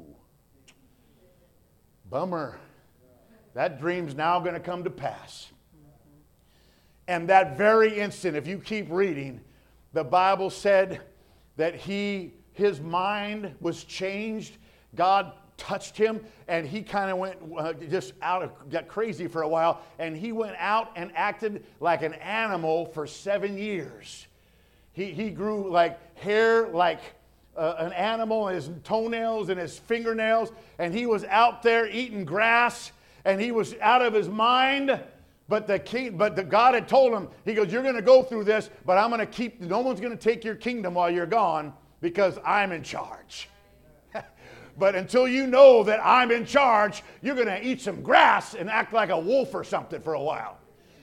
bummer. 2.09 2.57
That 3.53 3.81
dream's 3.81 4.15
now 4.15 4.39
going 4.39 4.53
to 4.53 4.61
come 4.61 4.85
to 4.85 4.89
pass. 4.89 5.51
And 7.07 7.29
that 7.29 7.57
very 7.57 7.99
instant, 7.99 8.35
if 8.35 8.47
you 8.47 8.59
keep 8.59 8.87
reading, 8.89 9.39
the 9.93 10.03
Bible 10.03 10.49
said 10.49 11.01
that 11.55 11.75
he, 11.75 12.33
his 12.53 12.81
mind 12.81 13.55
was 13.61 13.83
changed. 13.83 14.57
God 14.95 15.31
touched 15.57 15.97
him, 15.97 16.21
and 16.47 16.67
he 16.67 16.83
kind 16.83 17.09
of 17.09 17.17
went 17.17 17.37
uh, 17.57 17.73
just 17.73 18.13
out 18.21 18.43
of, 18.43 18.69
got 18.69 18.87
crazy 18.87 19.27
for 19.27 19.41
a 19.41 19.47
while, 19.47 19.81
and 19.99 20.15
he 20.15 20.31
went 20.31 20.55
out 20.59 20.91
and 20.95 21.11
acted 21.15 21.63
like 21.79 22.03
an 22.03 22.13
animal 22.15 22.85
for 22.85 23.07
seven 23.07 23.57
years. 23.57 24.27
He, 24.93 25.05
he 25.11 25.29
grew 25.29 25.71
like 25.71 26.17
hair, 26.17 26.67
like 26.67 26.99
uh, 27.55 27.75
an 27.79 27.93
animal, 27.93 28.47
his 28.47 28.69
toenails 28.83 29.49
and 29.49 29.59
his 29.59 29.79
fingernails, 29.79 30.51
and 30.77 30.93
he 30.93 31.05
was 31.05 31.23
out 31.25 31.63
there 31.63 31.87
eating 31.87 32.25
grass, 32.25 32.91
and 33.25 33.41
he 33.41 33.51
was 33.51 33.75
out 33.81 34.01
of 34.01 34.13
his 34.13 34.29
mind 34.29 34.99
but 35.49 35.67
the 35.67 35.79
king, 35.79 36.17
but 36.17 36.35
the 36.35 36.43
God 36.43 36.73
had 36.73 36.87
told 36.87 37.13
him, 37.13 37.29
he 37.45 37.53
goes, 37.53 37.71
You're 37.71 37.83
gonna 37.83 38.01
go 38.01 38.23
through 38.23 38.43
this, 38.43 38.69
but 38.85 38.97
I'm 38.97 39.09
gonna 39.09 39.25
keep 39.25 39.61
no 39.61 39.79
one's 39.79 40.01
gonna 40.01 40.15
take 40.15 40.43
your 40.43 40.55
kingdom 40.55 40.93
while 40.93 41.09
you're 41.09 41.25
gone 41.25 41.73
because 42.01 42.37
I'm 42.45 42.71
in 42.71 42.83
charge. 42.83 43.49
but 44.77 44.95
until 44.95 45.27
you 45.27 45.47
know 45.47 45.83
that 45.83 46.01
I'm 46.03 46.31
in 46.31 46.45
charge, 46.45 47.03
you're 47.21 47.35
gonna 47.35 47.59
eat 47.61 47.81
some 47.81 48.01
grass 48.01 48.55
and 48.55 48.69
act 48.69 48.93
like 48.93 49.09
a 49.09 49.19
wolf 49.19 49.53
or 49.53 49.63
something 49.63 50.01
for 50.01 50.13
a 50.13 50.21
while. 50.21 50.57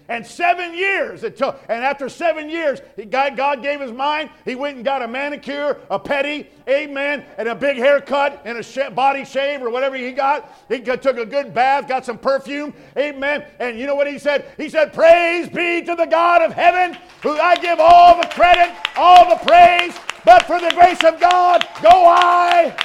And 0.09 0.27
seven 0.27 0.75
years 0.75 1.25
it 1.25 1.37
took. 1.37 1.61
And 1.69 1.83
after 1.83 2.11
seven 2.11 2.51
years, 2.51 2.81
God, 3.09 3.37
God 3.37 3.63
gave 3.63 3.81
his 3.81 3.93
mind. 3.93 4.29
He 4.45 4.55
went 4.55 4.77
and 4.77 4.85
got 4.85 5.01
a 5.01 5.09
manicure, 5.09 5.79
a 5.91 5.99
pedi, 5.99 6.47
amen, 6.69 7.25
and 7.39 7.49
a 7.49 7.55
big 7.55 7.79
haircut 7.79 8.43
and 8.45 8.59
a 8.59 8.63
sh- 8.63 8.91
body 8.95 9.25
shave 9.25 9.63
or 9.63 9.71
whatever 9.71 9.97
he 9.97 10.13
got. 10.13 10.53
He 10.69 10.79
got, 10.79 11.01
took 11.01 11.17
a 11.17 11.25
good 11.25 11.55
bath, 11.55 11.89
got 11.89 12.05
some 12.05 12.19
perfume, 12.19 12.75
amen. 12.99 13.47
And 13.59 13.79
you 13.79 13.87
know 13.87 13.95
what 13.95 14.07
he 14.07 14.19
said? 14.19 14.51
He 14.59 14.69
said, 14.69 14.93
Praise 14.93 15.49
be 15.49 15.81
to 15.83 15.95
the 15.95 16.07
God 16.07 16.43
of 16.43 16.53
heaven, 16.53 16.99
who 17.23 17.39
I 17.39 17.57
give 17.57 17.81
all 17.81 18.21
the 18.21 18.29
credit, 18.29 18.75
all 18.97 19.31
the 19.31 19.43
praise, 19.45 19.97
but 20.25 20.45
for 20.45 20.61
the 20.61 20.71
grace 20.75 21.03
of 21.03 21.19
God, 21.19 21.67
go 21.83 21.89
I. 21.91 22.77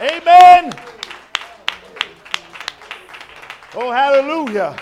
Amen. 0.00 0.91
Oh, 3.74 3.90
hallelujah. 3.90 4.76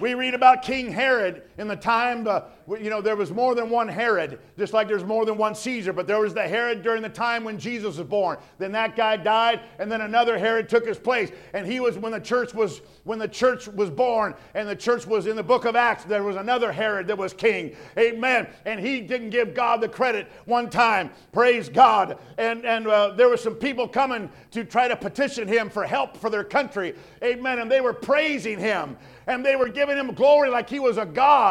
We 0.00 0.14
read 0.14 0.32
about 0.32 0.62
King 0.62 0.90
Herod 0.90 1.42
in 1.58 1.68
the 1.68 1.76
time, 1.76 2.26
uh, 2.26 2.42
you 2.68 2.90
know, 2.90 3.00
there 3.00 3.16
was 3.16 3.30
more 3.30 3.54
than 3.54 3.70
one 3.70 3.88
Herod, 3.88 4.38
just 4.58 4.72
like 4.72 4.88
there's 4.88 5.04
more 5.04 5.24
than 5.24 5.36
one 5.36 5.54
Caesar, 5.54 5.92
but 5.92 6.06
there 6.06 6.20
was 6.20 6.34
the 6.34 6.42
Herod 6.42 6.82
during 6.82 7.02
the 7.02 7.08
time 7.08 7.44
when 7.44 7.58
Jesus 7.58 7.98
was 7.98 8.06
born. 8.06 8.38
Then 8.58 8.72
that 8.72 8.96
guy 8.96 9.16
died, 9.16 9.60
and 9.78 9.90
then 9.90 10.00
another 10.00 10.38
Herod 10.38 10.68
took 10.68 10.86
his 10.86 10.98
place. 10.98 11.30
And 11.52 11.66
he 11.66 11.80
was 11.80 11.98
when 11.98 12.12
the 12.12 12.20
church 12.20 12.54
was 12.54 12.80
when 13.04 13.18
the 13.18 13.28
church 13.28 13.68
was 13.68 13.90
born, 13.90 14.34
and 14.54 14.68
the 14.68 14.76
church 14.76 15.06
was 15.06 15.26
in 15.26 15.36
the 15.36 15.42
book 15.42 15.64
of 15.64 15.76
Acts, 15.76 16.04
there 16.04 16.22
was 16.22 16.36
another 16.36 16.72
Herod 16.72 17.06
that 17.08 17.18
was 17.18 17.32
king. 17.32 17.76
Amen. 17.98 18.48
And 18.64 18.80
he 18.80 19.00
didn't 19.00 19.30
give 19.30 19.54
God 19.54 19.80
the 19.80 19.88
credit 19.88 20.26
one 20.46 20.70
time. 20.70 21.10
Praise 21.32 21.68
God. 21.68 22.18
And 22.38 22.64
and 22.64 22.86
uh, 22.86 23.10
there 23.10 23.28
were 23.28 23.36
some 23.36 23.54
people 23.54 23.86
coming 23.86 24.30
to 24.52 24.64
try 24.64 24.88
to 24.88 24.96
petition 24.96 25.46
him 25.46 25.70
for 25.70 25.84
help 25.84 26.16
for 26.16 26.30
their 26.30 26.44
country. 26.44 26.94
Amen. 27.22 27.58
And 27.58 27.70
they 27.70 27.80
were 27.80 27.92
praising 27.92 28.58
him 28.58 28.96
and 29.26 29.44
they 29.44 29.56
were 29.56 29.68
giving 29.68 29.96
him 29.96 30.12
glory 30.14 30.50
like 30.50 30.68
he 30.68 30.78
was 30.78 30.98
a 30.98 31.06
God. 31.06 31.43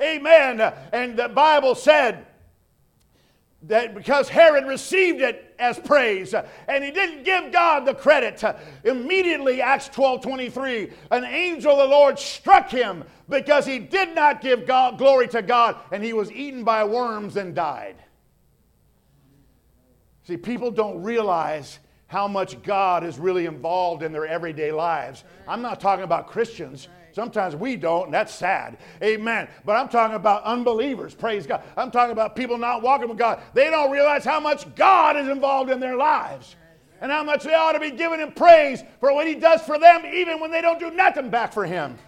Amen. 0.00 0.60
And 0.92 1.18
the 1.18 1.28
Bible 1.28 1.74
said, 1.74 2.26
that 3.64 3.94
because 3.94 4.28
Herod 4.28 4.66
received 4.66 5.20
it 5.20 5.54
as 5.58 5.78
praise 5.78 6.34
and 6.66 6.82
he 6.82 6.90
didn't 6.90 7.24
give 7.24 7.52
God 7.52 7.84
the 7.84 7.94
credit, 7.94 8.42
immediately, 8.84 9.60
Acts 9.60 9.88
12 9.88 10.22
23, 10.22 10.90
an 11.10 11.24
angel 11.24 11.72
of 11.72 11.78
the 11.78 11.86
Lord 11.86 12.18
struck 12.18 12.70
him 12.70 13.04
because 13.28 13.66
he 13.66 13.78
did 13.78 14.14
not 14.14 14.40
give 14.40 14.66
God, 14.66 14.96
glory 14.96 15.28
to 15.28 15.42
God 15.42 15.76
and 15.92 16.02
he 16.02 16.12
was 16.12 16.32
eaten 16.32 16.64
by 16.64 16.84
worms 16.84 17.36
and 17.36 17.54
died. 17.54 17.96
See, 20.22 20.36
people 20.36 20.70
don't 20.70 21.02
realize 21.02 21.80
how 22.06 22.26
much 22.26 22.62
God 22.62 23.04
is 23.04 23.18
really 23.18 23.46
involved 23.46 24.02
in 24.02 24.10
their 24.10 24.26
everyday 24.26 24.72
lives. 24.72 25.22
I'm 25.46 25.62
not 25.62 25.80
talking 25.80 26.04
about 26.04 26.28
Christians. 26.28 26.88
Sometimes 27.20 27.54
we 27.54 27.76
don't, 27.76 28.06
and 28.06 28.14
that's 28.14 28.34
sad. 28.34 28.78
Amen. 29.02 29.46
But 29.66 29.76
I'm 29.76 29.90
talking 29.90 30.16
about 30.16 30.42
unbelievers. 30.44 31.12
Praise 31.14 31.46
God. 31.46 31.62
I'm 31.76 31.90
talking 31.90 32.12
about 32.12 32.34
people 32.34 32.56
not 32.56 32.80
walking 32.80 33.10
with 33.10 33.18
God. 33.18 33.42
They 33.52 33.68
don't 33.68 33.90
realize 33.90 34.24
how 34.24 34.40
much 34.40 34.74
God 34.74 35.18
is 35.18 35.28
involved 35.28 35.70
in 35.70 35.80
their 35.80 35.98
lives 35.98 36.56
and 37.02 37.12
how 37.12 37.22
much 37.22 37.44
they 37.44 37.52
ought 37.52 37.72
to 37.72 37.78
be 37.78 37.90
giving 37.90 38.20
Him 38.20 38.32
praise 38.32 38.82
for 39.00 39.12
what 39.12 39.26
He 39.26 39.34
does 39.34 39.60
for 39.60 39.78
them, 39.78 40.06
even 40.06 40.40
when 40.40 40.50
they 40.50 40.62
don't 40.62 40.78
do 40.80 40.90
nothing 40.92 41.28
back 41.28 41.52
for 41.52 41.66
Him. 41.66 41.98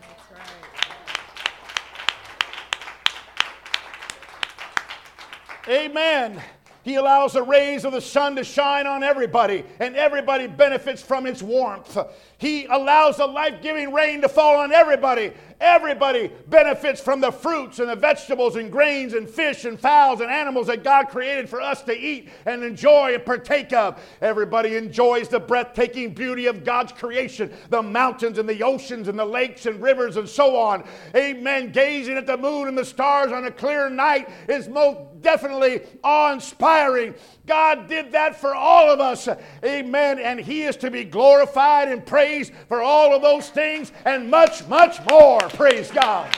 Amen. 5.69 6.43
He 6.85 6.97
allows 6.97 7.35
the 7.35 7.43
rays 7.43 7.85
of 7.85 7.93
the 7.93 8.01
sun 8.01 8.37
to 8.37 8.45
shine 8.45 8.87
on 8.87 9.03
everybody, 9.03 9.65
and 9.79 9.95
everybody 9.95 10.49
benefits 10.49 11.01
from 11.01 11.27
its 11.27 11.43
warmth. 11.43 11.97
He 12.39 12.67
allows 12.67 13.19
the 13.19 13.27
life 13.27 13.63
giving 13.63 13.93
rain 13.93 14.21
to 14.23 14.29
fall 14.29 14.57
on 14.57 14.73
everybody. 14.73 15.33
Everybody 15.63 16.33
benefits 16.49 17.01
from 17.01 17.21
the 17.21 17.31
fruits 17.31 17.79
and 17.79 17.89
the 17.89 17.95
vegetables 17.95 18.57
and 18.57 18.71
grains 18.71 19.15
and 19.15 19.31
fish 19.31 19.65
and 19.65 19.79
fowls 19.79 20.21
and 20.21 20.29
animals 20.29 20.67
that 20.67 20.83
God 20.83 21.09
created 21.09 21.49
for 21.49 21.61
us 21.61 21.83
to 21.83 21.97
eat 21.97 22.31
and 22.47 22.65
enjoy 22.65 23.15
and 23.15 23.25
partake 23.25 23.73
of. 23.73 24.03
Everybody 24.21 24.75
enjoys 24.75 25.29
the 25.29 25.39
breathtaking 25.39 26.15
beauty 26.15 26.47
of 26.47 26.65
God's 26.65 26.91
creation 26.91 27.53
the 27.71 27.81
mountains 27.81 28.39
and 28.39 28.49
the 28.49 28.63
oceans 28.65 29.07
and 29.07 29.17
the 29.17 29.25
lakes 29.25 29.67
and 29.67 29.81
rivers 29.81 30.17
and 30.17 30.29
so 30.29 30.57
on. 30.57 30.83
Amen. 31.15 31.71
Gazing 31.71 32.17
at 32.17 32.27
the 32.27 32.37
moon 32.37 32.67
and 32.67 32.77
the 32.77 32.85
stars 32.85 33.31
on 33.31 33.45
a 33.45 33.51
clear 33.51 33.89
night 33.89 34.29
is 34.49 34.69
most 34.69 34.99
definitely 35.23 35.83
awe 36.03 36.33
inspiring. 36.33 37.15
God 37.47 37.89
did 37.89 38.13
that 38.13 38.37
for 38.37 38.55
all 38.55 38.91
of 38.91 39.01
us. 39.01 39.29
Amen. 39.65 40.19
And 40.19 40.41
He 40.41 40.63
is 40.63 40.77
to 40.79 40.91
be 40.91 41.05
glorified 41.05 41.89
and 41.89 42.05
praised 42.05 42.53
for 42.69 42.83
all 42.83 43.15
of 43.15 43.23
those 43.23 43.49
things 43.49 43.93
and 44.05 44.31
much, 44.31 44.67
much 44.67 44.99
more. 45.09 45.41
Praise 45.55 45.91
God. 45.91 46.37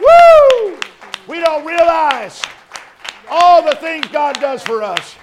Woo! 0.00 0.78
We 1.26 1.40
don't 1.40 1.64
realize 1.66 2.42
all 3.30 3.62
the 3.62 3.76
things 3.76 4.06
God 4.08 4.40
does 4.40 4.62
for 4.62 4.82
us. 4.82 5.16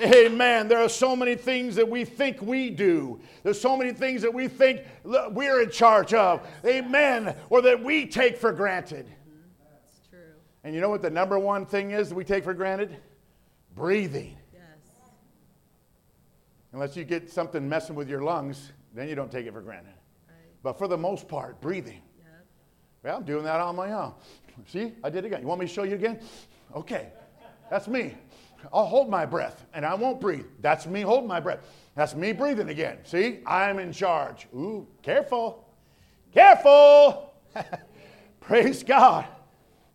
Amen. 0.00 0.66
There 0.68 0.80
are 0.80 0.88
so 0.88 1.14
many 1.14 1.36
things 1.36 1.76
that 1.76 1.88
we 1.88 2.04
think 2.04 2.42
we 2.42 2.68
do. 2.70 3.20
There's 3.42 3.60
so 3.60 3.76
many 3.76 3.92
things 3.92 4.22
that 4.22 4.34
we 4.34 4.48
think 4.48 4.82
we're 5.04 5.62
in 5.62 5.70
charge 5.70 6.12
of. 6.12 6.46
Amen. 6.66 7.34
Or 7.48 7.62
that 7.62 7.82
we 7.82 8.06
take 8.06 8.36
for 8.36 8.52
granted. 8.52 9.06
That's 9.06 10.08
true. 10.10 10.18
And 10.64 10.74
you 10.74 10.80
know 10.80 10.90
what 10.90 11.02
the 11.02 11.10
number 11.10 11.38
one 11.38 11.64
thing 11.64 11.92
is 11.92 12.08
that 12.08 12.14
we 12.14 12.24
take 12.24 12.44
for 12.44 12.54
granted? 12.54 12.96
Breathing. 13.74 14.36
Yes. 14.52 14.62
Unless 16.72 16.96
you 16.96 17.04
get 17.04 17.30
something 17.30 17.68
messing 17.68 17.94
with 17.94 18.08
your 18.08 18.22
lungs, 18.22 18.72
then 18.94 19.08
you 19.08 19.14
don't 19.14 19.30
take 19.30 19.46
it 19.46 19.52
for 19.52 19.60
granted. 19.60 19.93
But 20.64 20.78
for 20.78 20.88
the 20.88 20.96
most 20.96 21.28
part, 21.28 21.60
breathing. 21.60 22.00
Yep. 22.18 22.46
Well, 23.04 23.16
I'm 23.18 23.24
doing 23.24 23.44
that 23.44 23.60
on 23.60 23.76
my 23.76 23.92
own. 23.92 24.14
See, 24.66 24.94
I 25.04 25.10
did 25.10 25.24
it 25.24 25.26
again. 25.26 25.42
You 25.42 25.46
want 25.46 25.60
me 25.60 25.66
to 25.66 25.72
show 25.72 25.82
you 25.82 25.94
again? 25.94 26.18
Okay, 26.74 27.08
that's 27.70 27.86
me. 27.86 28.14
I'll 28.72 28.86
hold 28.86 29.10
my 29.10 29.26
breath 29.26 29.66
and 29.74 29.84
I 29.84 29.94
won't 29.94 30.22
breathe. 30.22 30.46
That's 30.62 30.86
me 30.86 31.02
holding 31.02 31.28
my 31.28 31.38
breath. 31.38 31.60
That's 31.94 32.14
me 32.14 32.32
breathing 32.32 32.70
again. 32.70 32.96
See, 33.04 33.40
I'm 33.46 33.78
in 33.78 33.92
charge. 33.92 34.48
Ooh, 34.54 34.86
careful. 35.02 35.68
Careful. 36.32 37.34
Praise 38.40 38.82
God. 38.82 39.26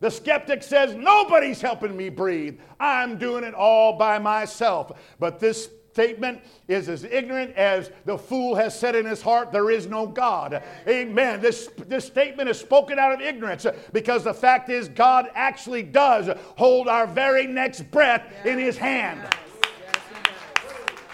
The 0.02 0.12
skeptic 0.12 0.62
says, 0.62 0.94
Nobody's 0.94 1.62
helping 1.62 1.98
me 1.98 2.10
breathe. 2.10 2.60
I'm 2.80 3.18
doing 3.18 3.44
it 3.44 3.56
all 3.56 3.98
by 3.98 4.20
myself. 4.20 4.92
But 5.20 5.40
this 5.40 5.72
statement 5.92 6.42
is 6.68 6.88
as 6.88 7.04
ignorant 7.04 7.56
as 7.56 7.92
the 8.06 8.18
fool 8.18 8.56
has 8.56 8.78
said 8.78 8.96
in 8.96 9.06
his 9.06 9.22
heart, 9.22 9.52
There 9.52 9.72
is 9.72 9.88
no 9.88 10.06
God. 10.08 10.62
Amen. 10.88 11.42
This, 11.42 11.70
this 11.88 12.06
statement 12.06 12.50
is 12.50 12.60
spoken 12.60 13.00
out 13.00 13.14
of 13.14 13.22
ignorance 13.22 13.66
because 13.92 14.24
the 14.24 14.34
fact 14.34 14.70
is, 14.70 14.88
God 14.88 15.30
actually 15.34 15.84
does 15.84 16.30
hold 16.58 16.88
our 16.88 17.08
very 17.08 17.48
next 17.48 17.90
breath 17.92 18.24
in 18.46 18.60
his 18.60 18.78
hand. 18.78 19.22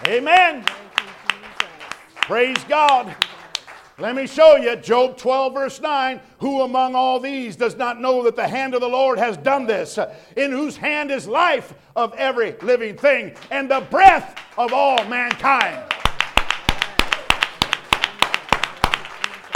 Amen. 0.06 0.64
Praise 2.16 2.62
God. 2.68 3.14
Let 3.98 4.14
me 4.14 4.26
show 4.26 4.56
you 4.56 4.76
Job 4.76 5.16
12, 5.16 5.54
verse 5.54 5.80
9. 5.80 6.20
Who 6.40 6.60
among 6.60 6.94
all 6.94 7.18
these 7.18 7.56
does 7.56 7.76
not 7.76 7.98
know 7.98 8.22
that 8.24 8.36
the 8.36 8.46
hand 8.46 8.74
of 8.74 8.82
the 8.82 8.88
Lord 8.88 9.18
has 9.18 9.38
done 9.38 9.66
this? 9.66 9.98
In 10.36 10.52
whose 10.52 10.76
hand 10.76 11.10
is 11.10 11.26
life 11.26 11.72
of 11.94 12.12
every 12.14 12.52
living 12.60 12.98
thing 12.98 13.34
and 13.50 13.70
the 13.70 13.80
breath 13.80 14.38
of 14.58 14.72
all 14.72 15.04
mankind. 15.04 15.82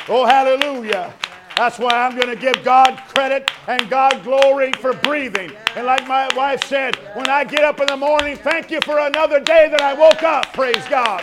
Oh, 0.08 0.26
hallelujah. 0.26 1.14
That's 1.56 1.78
why 1.78 1.90
I'm 1.90 2.16
going 2.16 2.28
to 2.28 2.36
give 2.36 2.64
God 2.64 3.00
credit 3.14 3.50
and 3.66 3.88
God 3.90 4.24
glory 4.24 4.72
for 4.72 4.94
breathing. 4.94 5.52
And 5.76 5.86
like 5.86 6.06
my 6.08 6.28
wife 6.34 6.64
said, 6.64 6.96
when 7.14 7.28
I 7.28 7.44
get 7.44 7.64
up 7.64 7.80
in 7.80 7.86
the 7.86 7.96
morning, 7.96 8.36
thank 8.36 8.70
you 8.70 8.80
for 8.84 8.98
another 8.98 9.40
day 9.40 9.68
that 9.68 9.80
I 9.80 9.94
woke 9.94 10.22
up. 10.22 10.52
Praise 10.52 10.84
God. 10.88 11.22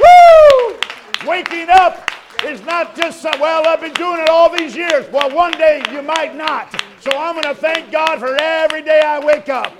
Woo! 0.00 0.78
Waking 1.26 1.68
up 1.70 2.10
is 2.44 2.62
not 2.64 2.96
just, 2.96 3.22
well, 3.38 3.66
I've 3.66 3.80
been 3.80 3.94
doing 3.94 4.20
it 4.20 4.28
all 4.28 4.54
these 4.54 4.74
years. 4.74 5.08
Well, 5.12 5.30
one 5.34 5.52
day 5.52 5.82
you 5.92 6.02
might 6.02 6.34
not. 6.34 6.74
So 7.00 7.10
I'm 7.16 7.40
going 7.40 7.54
to 7.54 7.60
thank 7.60 7.92
God 7.92 8.18
for 8.18 8.36
every 8.36 8.82
day 8.82 9.00
I 9.00 9.24
wake 9.24 9.48
up. 9.48 9.72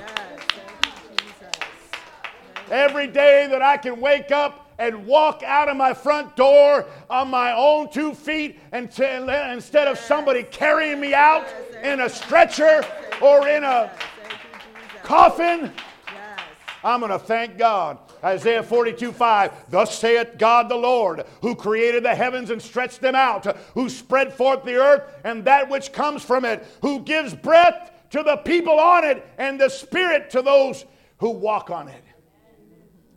Every 2.70 3.06
day 3.06 3.48
that 3.50 3.62
I 3.62 3.76
can 3.76 4.00
wake 4.00 4.30
up 4.30 4.70
and 4.78 5.06
walk 5.06 5.42
out 5.42 5.68
of 5.68 5.76
my 5.76 5.92
front 5.92 6.36
door 6.36 6.86
on 7.10 7.28
my 7.28 7.52
own 7.52 7.90
two 7.90 8.14
feet 8.14 8.58
instead 8.72 9.88
of 9.88 9.98
somebody 9.98 10.42
carrying 10.44 11.00
me 11.00 11.12
out 11.12 11.46
in 11.82 12.00
a 12.00 12.08
stretcher 12.08 12.84
or 13.20 13.46
in 13.48 13.62
a 13.62 13.90
coffin. 15.02 15.72
I'm 16.82 17.00
going 17.00 17.12
to 17.12 17.18
thank 17.18 17.58
God. 17.58 17.98
Isaiah 18.24 18.62
42 18.62 19.12
5. 19.12 19.70
Thus 19.70 19.98
saith 19.98 20.38
God 20.38 20.68
the 20.68 20.76
Lord, 20.76 21.24
who 21.42 21.54
created 21.54 22.04
the 22.04 22.14
heavens 22.14 22.50
and 22.50 22.60
stretched 22.60 23.00
them 23.00 23.14
out, 23.14 23.44
who 23.74 23.88
spread 23.88 24.32
forth 24.32 24.64
the 24.64 24.76
earth 24.76 25.02
and 25.24 25.44
that 25.44 25.68
which 25.68 25.92
comes 25.92 26.22
from 26.22 26.44
it, 26.44 26.66
who 26.80 27.00
gives 27.00 27.34
breath 27.34 27.90
to 28.10 28.22
the 28.22 28.36
people 28.38 28.78
on 28.78 29.04
it 29.04 29.26
and 29.38 29.60
the 29.60 29.68
spirit 29.68 30.30
to 30.30 30.42
those 30.42 30.84
who 31.18 31.30
walk 31.30 31.70
on 31.70 31.88
it. 31.88 32.02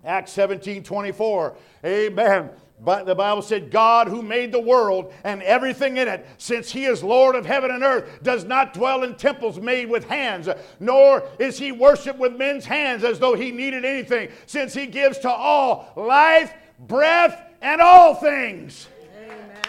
Acts 0.05 0.31
17 0.33 0.83
24. 0.83 1.55
Amen. 1.85 2.49
But 2.83 3.05
the 3.05 3.15
Bible 3.15 3.41
said, 3.41 3.71
God 3.71 4.09
who 4.09 4.21
made 4.21 4.51
the 4.51 4.59
world 4.59 5.13
and 5.23 5.41
everything 5.43 5.97
in 5.97 6.09
it, 6.09 6.25
since 6.37 6.69
he 6.69 6.83
is 6.83 7.01
Lord 7.01 7.35
of 7.35 7.45
heaven 7.45 7.71
and 7.71 7.81
earth, 7.81 8.21
does 8.23 8.43
not 8.43 8.73
dwell 8.73 9.03
in 9.03 9.15
temples 9.15 9.57
made 9.57 9.89
with 9.89 10.03
hands, 10.05 10.49
nor 10.81 11.23
is 11.39 11.57
he 11.57 11.71
worshiped 11.71 12.19
with 12.19 12.35
men's 12.35 12.65
hands 12.65 13.05
as 13.05 13.19
though 13.19 13.35
he 13.35 13.51
needed 13.51 13.85
anything, 13.85 14.29
since 14.47 14.73
he 14.73 14.85
gives 14.85 15.17
to 15.19 15.29
all 15.29 15.93
life, 15.95 16.53
breath, 16.79 17.39
and 17.61 17.79
all 17.79 18.15
things. 18.15 18.89
Amen. 19.17 19.61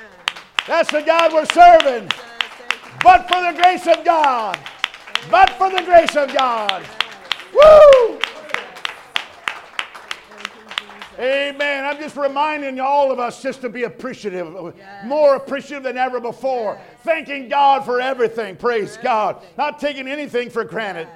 That's 0.67 0.91
the 0.91 1.03
God 1.03 1.33
we're 1.33 1.47
serving. 1.47 2.11
But 3.03 3.29
for 3.29 3.41
the 3.43 3.57
grace 3.63 3.87
of 3.87 4.05
God. 4.05 4.59
But 5.31 5.51
for 5.51 5.71
the 5.71 5.83
grace 5.83 6.17
of 6.17 6.35
God. 6.35 6.85
Woo! 7.53 8.19
Amen. 11.19 11.85
I'm 11.85 11.99
just 11.99 12.17
reminding 12.17 12.77
you 12.77 12.83
all 12.83 13.13
of 13.13 13.19
us 13.19 13.43
just 13.43 13.61
to 13.61 13.69
be 13.69 13.85
appreciative, 13.85 14.75
yes. 14.77 15.07
more 15.07 15.37
appreciative 15.37 15.83
than 15.83 15.97
ever 15.97 16.21
before. 16.21 16.75
Yes. 16.75 17.01
Thanking 17.03 17.49
God 17.49 17.85
for 17.85 18.01
everything. 18.01 18.57
Praise 18.57 18.97
for 18.97 19.03
God. 19.03 19.37
Everything. 19.37 19.55
Not 19.59 19.79
taking 19.79 20.09
anything 20.09 20.51
for 20.51 20.65
granted. 20.65 21.09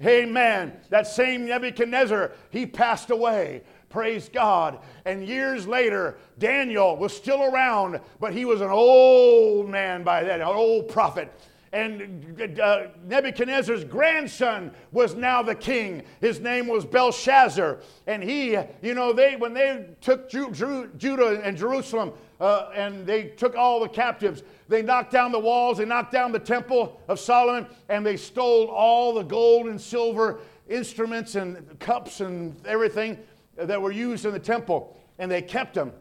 Yes. 0.00 0.08
Amen. 0.08 0.72
That 0.88 1.06
same 1.06 1.46
Nebuchadnezzar, 1.46 2.32
he 2.50 2.66
passed 2.66 3.10
away. 3.10 3.62
Praise 3.90 4.30
God. 4.32 4.78
And 5.04 5.26
years 5.26 5.66
later, 5.66 6.16
Daniel 6.38 6.96
was 6.96 7.14
still 7.14 7.42
around, 7.42 8.00
but 8.20 8.32
he 8.32 8.44
was 8.44 8.60
an 8.60 8.70
old 8.70 9.68
man 9.68 10.04
by 10.04 10.22
then, 10.22 10.40
an 10.40 10.46
old 10.46 10.88
prophet. 10.88 11.30
And 11.72 12.60
uh, 12.60 12.86
Nebuchadnezzar's 13.06 13.84
grandson 13.84 14.72
was 14.90 15.14
now 15.14 15.40
the 15.40 15.54
king. 15.54 16.02
His 16.20 16.40
name 16.40 16.66
was 16.66 16.84
Belshazzar. 16.84 17.78
And 18.08 18.24
he, 18.24 18.58
you 18.82 18.94
know, 18.94 19.12
they 19.12 19.36
when 19.36 19.54
they 19.54 19.86
took 20.00 20.28
Ju- 20.28 20.50
Ju- 20.50 20.90
Judah 20.96 21.40
and 21.42 21.56
Jerusalem 21.56 22.12
uh, 22.40 22.70
and 22.74 23.06
they 23.06 23.24
took 23.24 23.54
all 23.54 23.78
the 23.78 23.88
captives, 23.88 24.42
they 24.68 24.82
knocked 24.82 25.12
down 25.12 25.30
the 25.30 25.38
walls, 25.38 25.78
they 25.78 25.84
knocked 25.84 26.10
down 26.10 26.32
the 26.32 26.40
temple 26.40 27.00
of 27.06 27.20
Solomon, 27.20 27.66
and 27.88 28.04
they 28.04 28.16
stole 28.16 28.66
all 28.68 29.14
the 29.14 29.22
gold 29.22 29.66
and 29.66 29.80
silver 29.80 30.40
instruments 30.68 31.36
and 31.36 31.78
cups 31.78 32.20
and 32.20 32.56
everything 32.66 33.16
that 33.56 33.80
were 33.80 33.92
used 33.92 34.24
in 34.24 34.32
the 34.32 34.38
temple. 34.40 34.96
And 35.20 35.30
they 35.30 35.42
kept 35.42 35.74
them. 35.74 35.92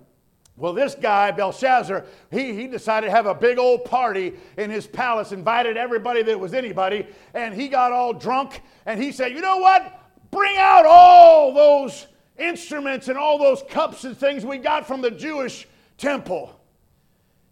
Well, 0.60 0.74
this 0.74 0.93
guy, 0.93 1.32
Belshazzar, 1.32 2.06
he, 2.32 2.54
he 2.54 2.67
decided 2.67 3.08
to 3.08 3.12
have 3.12 3.26
a 3.26 3.34
big 3.34 3.58
old 3.58 3.86
party 3.86 4.34
in 4.58 4.69
his 4.69 4.86
palace, 4.86 5.32
invited 5.32 5.78
everybody 5.78 6.22
that 6.24 6.38
was 6.38 6.54
anybody, 6.54 7.08
and 7.34 7.54
he 7.54 7.69
got 7.69 7.93
all 7.93 8.12
drunk, 8.12 8.62
and 8.86 9.02
he 9.02 9.13
said, 9.13 9.32
You 9.32 9.39
know 9.39 9.58
what? 9.58 9.95
Bring 10.32 10.58
out 10.58 10.86
all 10.86 11.54
those 11.54 12.08
instruments 12.38 13.08
and 13.08 13.17
all 13.17 13.39
those 13.39 13.63
cups 13.69 14.04
and 14.04 14.17
things 14.17 14.45
we 14.45 14.58
got 14.58 14.86
from 14.86 15.02
the 15.02 15.12
Jewish 15.12 15.65
temple. 15.98 16.60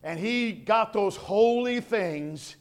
And 0.04 0.20
he 0.20 0.52
got 0.52 0.92
those 0.92 1.16
holy 1.16 1.80
things 1.80 2.58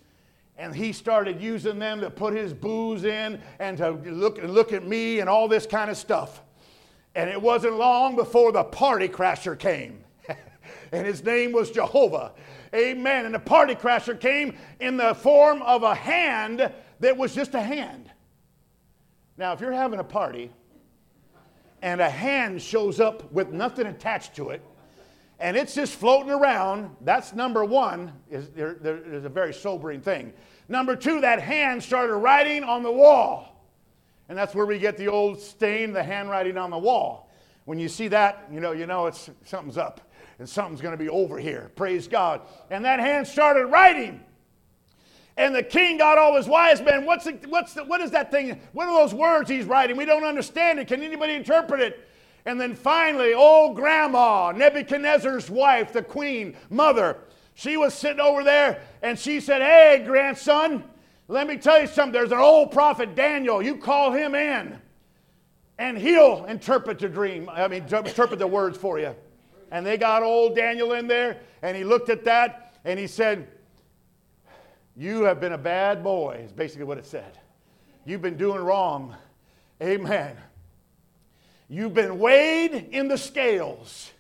and 0.59 0.75
he 0.75 0.93
started 0.93 1.41
using 1.41 1.79
them 1.79 2.01
to 2.01 2.09
put 2.09 2.33
his 2.33 2.55
booze 2.55 3.05
in 3.05 3.41
and 3.59 3.77
to 3.77 3.91
look, 3.91 4.43
look 4.43 4.73
at 4.73 4.87
me 4.87 5.21
and 5.21 5.29
all 5.29 5.49
this 5.49 5.67
kind 5.67 5.91
of 5.91 5.99
stuff. 5.99 6.41
And 7.15 7.29
it 7.29 7.41
wasn't 7.41 7.75
long 7.75 8.17
before 8.17 8.53
the 8.53 8.65
party 8.65 9.07
crasher 9.07 9.59
came 9.59 10.03
and 10.93 11.07
his 11.07 11.23
name 11.25 11.53
was 11.53 11.71
Jehovah. 11.71 12.33
Amen. 12.75 13.27
And 13.27 13.35
the 13.35 13.39
party 13.41 13.75
crasher 13.75 14.19
came 14.19 14.57
in 14.81 14.97
the 14.97 15.15
form 15.15 15.63
of 15.63 15.83
a 15.83 15.95
hand 15.95 16.73
that 17.01 17.17
was 17.17 17.35
just 17.35 17.55
a 17.55 17.61
hand. 17.61 18.11
Now, 19.37 19.53
if 19.53 19.61
you're 19.61 19.73
having 19.73 19.99
a 19.99 20.05
party 20.05 20.51
and 21.83 22.01
a 22.01 22.09
hand 22.09 22.63
shows 22.63 23.01
up 23.01 23.31
with 23.33 23.51
nothing 23.51 23.87
attached 23.87 24.35
to 24.37 24.51
it, 24.51 24.63
and 25.39 25.57
it's 25.57 25.75
just 25.75 25.95
floating 25.95 26.33
around, 26.33 26.97
that's 27.03 27.35
number 27.35 27.65
one, 27.65 28.13
is 28.31 28.49
there, 28.51 28.75
there 28.75 28.97
is 28.97 29.25
a 29.25 29.29
very 29.29 29.53
sobering 29.53 30.01
thing. 30.01 30.33
Number 30.69 30.97
two, 30.97 31.21
that 31.21 31.41
hand 31.41 31.83
started 31.83 32.17
writing 32.17 32.65
on 32.65 32.83
the 32.83 32.91
wall. 32.91 33.53
And 34.29 34.37
that's 34.37 34.55
where 34.55 34.67
we 34.67 34.79
get 34.79 34.97
the 34.97 35.09
old 35.09 35.41
stain, 35.41 35.93
the 35.93 36.03
handwriting 36.03 36.57
on 36.57 36.71
the 36.71 36.79
wall. 36.79 37.31
When 37.67 37.79
you 37.79 37.89
see 37.89 38.09
that, 38.09 38.49
you 38.51 38.61
know, 38.61 38.73
you 38.73 38.87
know 38.87 39.07
it's 39.07 39.31
something's 39.45 39.77
up 39.77 40.01
and 40.39 40.49
something's 40.49 40.81
going 40.81 40.97
to 40.97 41.03
be 41.03 41.09
over 41.09 41.39
here. 41.39 41.71
Praise 41.77 42.09
God. 42.09 42.43
And 42.71 42.85
that 42.85 43.01
hand 43.01 43.27
started 43.27 43.67
writing. 43.67 44.21
And 45.39 45.55
the 45.55 45.63
king 45.63 45.99
got 45.99 46.19
all 46.19 46.37
his 46.37 46.47
wise 46.47 46.81
men. 46.81 47.05
What's 47.05 47.25
the, 47.25 47.39
what's 47.49 47.75
the, 47.75 47.85
what 47.85 48.01
is 48.01 48.11
that 48.13 48.31
thing? 48.31 48.61
What 48.73 48.89
are 48.89 49.03
those 49.03 49.15
words 49.15 49.51
he's 49.51 49.67
writing? 49.67 49.97
We 49.97 50.05
don't 50.05 50.25
understand 50.25 50.79
it. 50.79 50.89
Can 50.89 51.03
anybody 51.03 51.35
interpret 51.35 51.81
it? 51.81 52.09
And 52.47 52.61
then 52.61 52.75
finally, 52.75 53.35
old 53.35 53.77
grandma, 53.77 54.53
Nebuchadnezzar's 54.53 55.51
wife, 55.51 55.93
the 55.93 56.03
queen, 56.03 56.57
mother, 56.71 57.19
she 57.55 57.77
was 57.77 57.93
sitting 57.93 58.21
over 58.21 58.45
there 58.45 58.83
and 59.03 59.19
she 59.19 59.41
said, 59.41 59.63
Hey, 59.63 60.03
grandson, 60.07 60.85
let 61.29 61.47
me 61.47 61.57
tell 61.57 61.81
you 61.81 61.87
something. 61.87 62.13
There's 62.13 62.33
an 62.33 62.39
old 62.39 62.71
prophet, 62.71 63.15
Daniel. 63.15 63.61
You 63.61 63.77
call 63.77 64.13
him 64.13 64.35
in 64.35 64.79
and 65.79 65.99
he'll 65.99 66.45
interpret 66.47 66.99
the 66.99 67.09
dream. 67.09 67.49
I 67.51 67.67
mean, 67.69 67.83
interpret 67.83 68.39
the 68.39 68.47
words 68.47 68.79
for 68.79 68.99
you. 68.99 69.15
And 69.71 69.85
they 69.85 69.97
got 69.97 70.23
old 70.23 70.55
Daniel 70.55 70.93
in 70.93 71.07
there, 71.07 71.41
and 71.63 71.77
he 71.77 71.85
looked 71.85 72.09
at 72.09 72.25
that 72.25 72.79
and 72.85 72.99
he 72.99 73.07
said, 73.07 73.49
You 74.97 75.25
have 75.25 75.41
been 75.41 75.53
a 75.53 75.59
bad 75.59 76.05
boy, 76.05 76.43
is 76.45 76.53
basically 76.53 76.85
what 76.85 76.99
it 76.99 77.07
said. 77.07 77.39
You've 78.05 78.23
been 78.23 78.37
doing 78.37 78.63
wrong. 78.63 79.17
Amen. 79.83 80.37
You've 81.69 81.95
been 81.95 82.21
weighed 82.21 82.91
in 82.93 83.09
the 83.09 83.19
scales, 83.19 84.13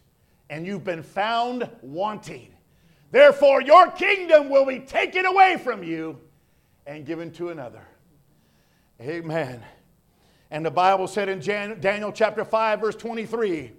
and 0.50 0.66
you've 0.66 0.84
been 0.84 1.04
found 1.04 1.70
wanting. 1.80 2.52
Therefore, 3.12 3.62
your 3.62 3.90
kingdom 3.92 4.50
will 4.50 4.66
be 4.66 4.80
taken 4.80 5.24
away 5.26 5.56
from 5.62 5.84
you 5.84 6.18
and 6.86 7.06
given 7.06 7.30
to 7.34 7.50
another. 7.50 7.86
Amen. 9.00 9.62
And 10.50 10.66
the 10.66 10.70
Bible 10.70 11.06
said 11.06 11.28
in 11.28 11.40
Daniel 11.40 12.10
chapter 12.10 12.44
5, 12.44 12.80
verse 12.80 12.96
23 12.96 13.72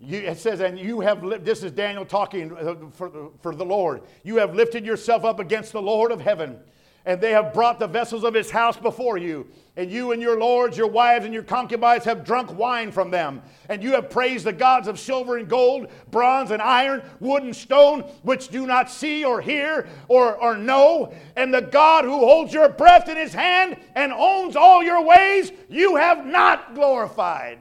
you, 0.00 0.18
it 0.18 0.38
says, 0.38 0.60
and 0.60 0.78
you 0.78 1.00
have, 1.00 1.22
li- 1.22 1.38
this 1.38 1.62
is 1.62 1.72
Daniel 1.72 2.06
talking 2.06 2.56
uh, 2.56 2.74
for, 2.92 3.30
for 3.42 3.54
the 3.54 3.64
Lord. 3.64 4.02
You 4.22 4.36
have 4.36 4.54
lifted 4.54 4.86
yourself 4.86 5.24
up 5.24 5.40
against 5.40 5.72
the 5.72 5.82
Lord 5.82 6.10
of 6.10 6.22
heaven, 6.22 6.58
and 7.04 7.20
they 7.20 7.32
have 7.32 7.52
brought 7.52 7.78
the 7.78 7.86
vessels 7.86 8.24
of 8.24 8.32
his 8.32 8.50
house 8.50 8.78
before 8.78 9.18
you. 9.18 9.46
And 9.76 9.90
you 9.90 10.12
and 10.12 10.20
your 10.20 10.38
lords, 10.38 10.76
your 10.76 10.88
wives, 10.88 11.24
and 11.24 11.32
your 11.32 11.42
concubines 11.42 12.04
have 12.04 12.24
drunk 12.24 12.58
wine 12.58 12.92
from 12.92 13.10
them. 13.10 13.42
And 13.68 13.82
you 13.82 13.92
have 13.92 14.10
praised 14.10 14.44
the 14.44 14.52
gods 14.52 14.88
of 14.88 14.98
silver 14.98 15.36
and 15.36 15.48
gold, 15.48 15.88
bronze 16.10 16.50
and 16.50 16.60
iron, 16.60 17.02
wood 17.20 17.42
and 17.42 17.56
stone, 17.56 18.02
which 18.22 18.48
do 18.48 18.66
not 18.66 18.90
see 18.90 19.24
or 19.24 19.40
hear 19.40 19.88
or, 20.08 20.34
or 20.36 20.56
know. 20.56 21.14
And 21.36 21.52
the 21.52 21.62
God 21.62 22.04
who 22.04 22.18
holds 22.18 22.52
your 22.52 22.68
breath 22.68 23.08
in 23.08 23.16
his 23.16 23.32
hand 23.32 23.76
and 23.94 24.12
owns 24.12 24.56
all 24.56 24.82
your 24.82 25.02
ways, 25.02 25.52
you 25.68 25.96
have 25.96 26.26
not 26.26 26.74
glorified. 26.74 27.58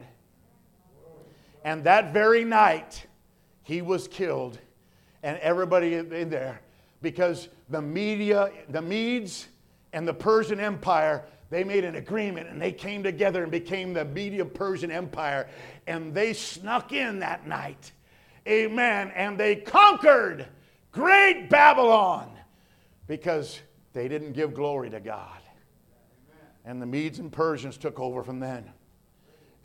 And 1.63 1.83
that 1.83 2.13
very 2.13 2.43
night, 2.43 3.05
he 3.63 3.81
was 3.81 4.07
killed, 4.07 4.57
and 5.23 5.37
everybody 5.39 5.95
in 5.95 6.29
there, 6.29 6.61
because 7.01 7.49
the 7.69 7.81
media, 7.81 8.51
the 8.69 8.81
Medes 8.81 9.47
and 9.93 10.07
the 10.07 10.13
Persian 10.13 10.59
Empire, 10.59 11.25
they 11.49 11.63
made 11.63 11.83
an 11.83 11.95
agreement 11.95 12.47
and 12.47 12.61
they 12.61 12.71
came 12.71 13.01
together 13.01 13.43
and 13.43 13.51
became 13.51 13.93
the 13.93 14.05
Media 14.05 14.45
Persian 14.45 14.91
Empire. 14.91 15.47
And 15.87 16.13
they 16.13 16.33
snuck 16.33 16.93
in 16.93 17.19
that 17.19 17.47
night. 17.47 17.91
Amen. 18.47 19.11
And 19.15 19.37
they 19.37 19.55
conquered 19.55 20.47
great 20.91 21.49
Babylon 21.49 22.31
because 23.07 23.59
they 23.93 24.07
didn't 24.07 24.33
give 24.33 24.53
glory 24.53 24.89
to 24.91 24.99
God. 24.99 25.39
And 26.65 26.81
the 26.81 26.85
Medes 26.85 27.19
and 27.19 27.31
Persians 27.31 27.77
took 27.77 27.99
over 27.99 28.23
from 28.23 28.39
then. 28.39 28.71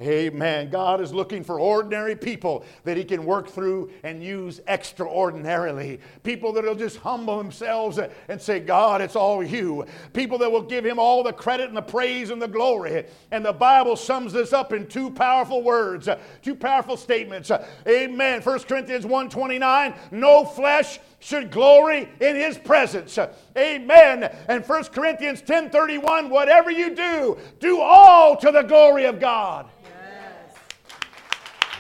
Amen. 0.01 0.71
God 0.71 1.01
is 1.01 1.15
looking 1.15 1.45
for 1.45 1.61
ordinary 1.61 2.17
people 2.17 2.65
that 2.83 2.97
He 2.97 3.05
can 3.05 3.25
work 3.25 3.49
through 3.49 3.93
and 4.03 4.25
use 4.25 4.61
extraordinarily. 4.67 6.01
People 6.25 6.53
that 6.55 6.65
will 6.65 6.75
just 6.75 6.97
humble 6.97 7.39
themselves 7.39 8.01
and 8.29 8.41
say, 8.41 8.59
God, 8.59 9.01
it's 9.01 9.15
all 9.15 9.41
you. 9.41 9.87
People 10.13 10.37
that 10.39 10.51
will 10.51 10.63
give 10.63 10.85
Him 10.85 10.99
all 10.99 11.23
the 11.23 11.33
credit 11.33 11.69
and 11.69 11.77
the 11.77 11.83
praise 11.83 12.31
and 12.31 12.43
the 12.43 12.49
glory. 12.49 13.07
And 13.31 13.45
the 13.45 13.53
Bible 13.53 13.95
sums 13.95 14.33
this 14.33 14.53
up 14.53 14.73
in 14.73 14.89
two 14.89 15.13
powerful 15.13 15.63
words, 15.63 16.09
two 16.43 16.57
powerful 16.57 16.97
statements. 16.97 17.53
Amen. 17.87 18.43
1 18.43 18.59
Corinthians 18.61 19.05
1.29, 19.05 19.97
no 20.11 20.45
flesh 20.45 20.99
should 21.25 21.51
glory 21.51 22.07
in 22.21 22.37
his 22.37 22.59
presence. 22.59 23.19
Amen. 23.57 24.25
And 24.47 24.63
1 24.63 24.85
Corinthians 24.93 25.41
10:31, 25.41 26.29
whatever 26.29 26.71
you 26.71 26.95
do, 26.95 27.39
do 27.61 27.81
all 27.81 28.37
to 28.37 28.51
the 28.51 28.61
glory 28.61 29.07
of 29.07 29.19
God. 29.19 29.67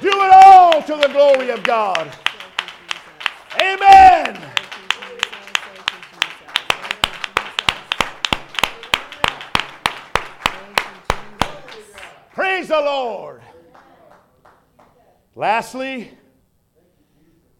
Do 0.00 0.08
it 0.08 0.32
all 0.32 0.82
to 0.82 0.96
the 0.96 1.08
glory 1.08 1.50
of 1.50 1.62
God. 1.62 2.10
Amen. 3.60 4.40
Praise 12.32 12.68
the 12.68 12.80
Lord. 12.80 13.42
Lastly, 15.34 16.10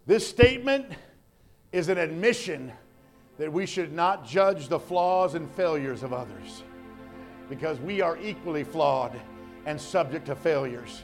this 0.07 0.27
statement 0.27 0.87
is 1.75 1.89
an 1.89 1.99
admission 1.99 2.73
that 3.37 3.53
we 3.53 3.67
should 3.67 3.93
not 3.93 4.25
judge 4.25 4.69
the 4.69 4.79
flaws 4.79 5.35
and 5.35 5.51
failures 5.51 6.05
of 6.05 6.13
others 6.13 6.63
because 7.49 7.81
we 7.81 8.01
are 8.01 8.17
equally 8.19 8.63
flawed 8.63 9.21
and 9.67 9.81
subject 9.81 10.25
to 10.27 10.37
failures 10.37 11.03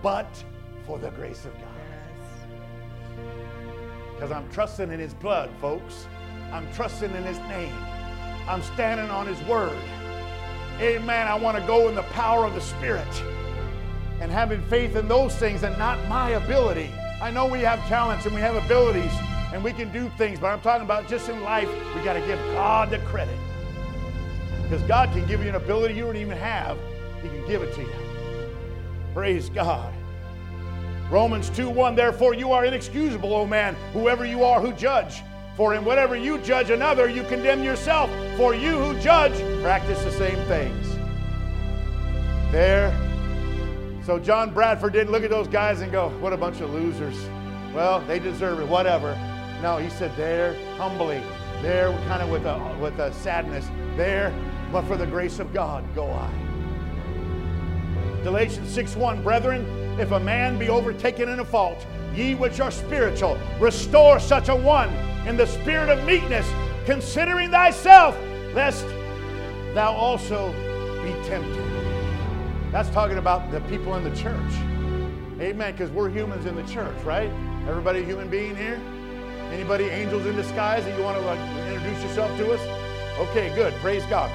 but 0.00 0.44
for 0.86 0.96
the 1.00 1.10
grace 1.10 1.44
of 1.44 1.52
God. 1.54 1.64
Because 4.14 4.30
I'm 4.30 4.48
trusting 4.52 4.92
in 4.92 5.00
His 5.00 5.12
blood, 5.12 5.50
folks. 5.60 6.06
I'm 6.52 6.72
trusting 6.72 7.10
in 7.10 7.24
His 7.24 7.38
name. 7.40 7.74
I'm 8.46 8.62
standing 8.62 9.10
on 9.10 9.26
His 9.26 9.40
word. 9.48 9.76
Amen. 10.78 11.26
I 11.26 11.34
want 11.34 11.58
to 11.58 11.66
go 11.66 11.88
in 11.88 11.96
the 11.96 12.04
power 12.04 12.44
of 12.44 12.54
the 12.54 12.60
Spirit 12.60 13.24
and 14.20 14.30
having 14.30 14.62
faith 14.68 14.94
in 14.94 15.08
those 15.08 15.34
things 15.34 15.64
and 15.64 15.76
not 15.78 15.98
my 16.06 16.30
ability. 16.30 16.92
I 17.20 17.32
know 17.32 17.46
we 17.46 17.58
have 17.62 17.80
talents 17.88 18.24
and 18.24 18.32
we 18.32 18.40
have 18.40 18.54
abilities 18.54 19.12
and 19.52 19.64
we 19.64 19.72
can 19.72 19.92
do 19.92 20.08
things, 20.16 20.38
but 20.38 20.48
I'm 20.48 20.60
talking 20.60 20.84
about 20.84 21.08
just 21.08 21.28
in 21.28 21.42
life, 21.42 21.68
we 21.94 22.02
got 22.02 22.14
to 22.14 22.20
give 22.20 22.38
God 22.52 22.90
the 22.90 22.98
credit. 23.00 23.38
Because 24.62 24.82
God 24.82 25.10
can 25.12 25.26
give 25.26 25.42
you 25.42 25.48
an 25.48 25.56
ability 25.56 25.94
you 25.94 26.04
don't 26.04 26.16
even 26.16 26.38
have, 26.38 26.78
He 27.22 27.28
can 27.28 27.46
give 27.46 27.62
it 27.62 27.74
to 27.74 27.80
you. 27.80 27.92
Praise 29.12 29.50
God. 29.50 29.92
Romans 31.10 31.50
2 31.50 31.68
1, 31.68 31.96
therefore 31.96 32.34
you 32.34 32.52
are 32.52 32.64
inexcusable, 32.64 33.34
O 33.34 33.44
man, 33.44 33.74
whoever 33.92 34.24
you 34.24 34.44
are 34.44 34.60
who 34.60 34.72
judge. 34.72 35.22
For 35.56 35.74
in 35.74 35.84
whatever 35.84 36.16
you 36.16 36.38
judge 36.38 36.70
another, 36.70 37.08
you 37.08 37.24
condemn 37.24 37.64
yourself. 37.64 38.08
For 38.36 38.54
you 38.54 38.78
who 38.78 38.98
judge 39.00 39.34
practice 39.60 40.02
the 40.04 40.12
same 40.12 40.38
things. 40.46 40.86
There. 42.52 42.96
So 44.06 44.18
John 44.18 44.54
Bradford 44.54 44.92
didn't 44.92 45.12
look 45.12 45.24
at 45.24 45.30
those 45.30 45.48
guys 45.48 45.80
and 45.80 45.90
go, 45.90 46.10
what 46.20 46.32
a 46.32 46.36
bunch 46.36 46.60
of 46.60 46.72
losers. 46.72 47.16
Well, 47.74 48.00
they 48.06 48.18
deserve 48.18 48.60
it, 48.60 48.68
whatever. 48.68 49.18
No, 49.62 49.76
he 49.76 49.90
said, 49.90 50.16
there, 50.16 50.54
humbly, 50.76 51.22
there, 51.60 51.92
kind 52.08 52.22
of 52.22 52.30
with 52.30 52.46
a, 52.46 52.78
with 52.80 52.98
a 52.98 53.12
sadness, 53.12 53.68
there, 53.96 54.32
but 54.72 54.82
for 54.86 54.96
the 54.96 55.06
grace 55.06 55.38
of 55.38 55.52
God, 55.52 55.84
go 55.94 56.10
I. 56.10 56.30
Galatians 58.22 58.70
6 58.70 58.96
1 58.96 59.22
Brethren, 59.22 59.66
if 59.98 60.12
a 60.12 60.20
man 60.20 60.58
be 60.58 60.68
overtaken 60.68 61.28
in 61.28 61.40
a 61.40 61.44
fault, 61.44 61.86
ye 62.14 62.34
which 62.34 62.60
are 62.60 62.70
spiritual, 62.70 63.38
restore 63.58 64.18
such 64.18 64.48
a 64.48 64.56
one 64.56 64.88
in 65.26 65.36
the 65.36 65.46
spirit 65.46 65.88
of 65.88 66.04
meekness, 66.04 66.48
considering 66.86 67.50
thyself, 67.50 68.16
lest 68.54 68.86
thou 69.74 69.92
also 69.92 70.52
be 71.02 71.12
tempted. 71.28 71.64
That's 72.72 72.88
talking 72.90 73.18
about 73.18 73.50
the 73.50 73.60
people 73.62 73.96
in 73.96 74.04
the 74.04 74.14
church. 74.16 74.52
Amen. 75.40 75.72
Because 75.72 75.90
we're 75.90 76.10
humans 76.10 76.46
in 76.46 76.54
the 76.54 76.62
church, 76.64 76.96
right? 77.02 77.30
Everybody 77.66 78.00
a 78.00 78.04
human 78.04 78.28
being 78.28 78.54
here? 78.54 78.80
Anybody 79.52 79.84
angels 79.84 80.26
in 80.26 80.36
disguise 80.36 80.84
that 80.84 80.96
you 80.96 81.04
want 81.04 81.18
to 81.18 81.24
like, 81.24 81.40
introduce 81.68 82.02
yourself 82.02 82.36
to 82.38 82.52
us? 82.52 82.60
Okay, 83.18 83.54
good. 83.54 83.74
Praise 83.74 84.04
God. 84.06 84.30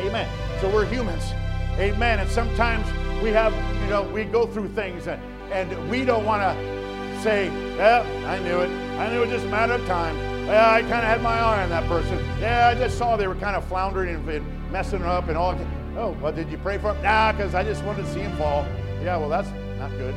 Amen. 0.00 0.28
So 0.60 0.72
we're 0.72 0.86
humans. 0.86 1.32
Amen. 1.78 2.18
And 2.20 2.30
sometimes 2.30 2.86
we 3.22 3.30
have, 3.30 3.52
you 3.82 3.90
know, 3.90 4.02
we 4.02 4.24
go 4.24 4.46
through 4.46 4.68
things 4.68 5.06
and, 5.06 5.20
and 5.52 5.90
we 5.90 6.04
don't 6.04 6.24
want 6.24 6.42
to 6.42 7.22
say, 7.22 7.46
yeah, 7.76 8.02
I 8.26 8.38
knew 8.38 8.60
it. 8.60 8.70
I 8.98 9.10
knew 9.10 9.22
it 9.22 9.26
was 9.26 9.30
just 9.30 9.46
a 9.46 9.50
matter 9.50 9.74
of 9.74 9.86
time. 9.86 10.16
Yeah, 10.46 10.70
I 10.70 10.80
kind 10.82 10.94
of 10.94 11.04
had 11.04 11.22
my 11.22 11.38
eye 11.38 11.62
on 11.62 11.68
that 11.68 11.86
person. 11.86 12.18
Yeah, 12.40 12.68
I 12.68 12.74
just 12.74 12.98
saw 12.98 13.16
they 13.16 13.28
were 13.28 13.34
kind 13.34 13.56
of 13.56 13.64
floundering 13.66 14.14
and, 14.14 14.72
messing 14.72 15.02
up 15.02 15.28
and 15.28 15.36
all. 15.36 15.58
Oh, 15.96 16.16
well, 16.22 16.32
did 16.32 16.50
you 16.50 16.58
pray 16.58 16.78
for 16.78 16.94
him? 16.94 17.02
Nah, 17.02 17.32
because 17.32 17.54
I 17.54 17.62
just 17.64 17.84
wanted 17.84 18.04
to 18.04 18.12
see 18.12 18.20
him 18.20 18.36
fall. 18.36 18.64
Yeah, 19.02 19.16
well, 19.16 19.28
that's 19.28 19.50
not 19.78 19.90
good. 19.92 20.14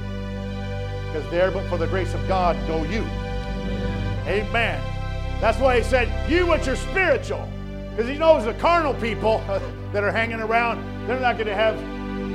Because 1.07 1.29
there, 1.29 1.51
but 1.51 1.67
for 1.69 1.77
the 1.77 1.87
grace 1.87 2.13
of 2.13 2.27
God, 2.27 2.55
go 2.67 2.83
you. 2.83 3.05
Amen. 4.27 4.81
That's 5.41 5.59
why 5.59 5.77
he 5.77 5.83
said, 5.83 6.29
you 6.29 6.47
which 6.47 6.67
are 6.67 6.75
spiritual. 6.75 7.49
Because 7.89 8.07
he 8.07 8.17
knows 8.17 8.45
the 8.45 8.53
carnal 8.55 8.93
people 8.95 9.39
that 9.93 10.03
are 10.03 10.11
hanging 10.11 10.39
around, 10.39 11.07
they're 11.07 11.19
not 11.19 11.35
going 11.35 11.47
to 11.47 11.55
have 11.55 11.77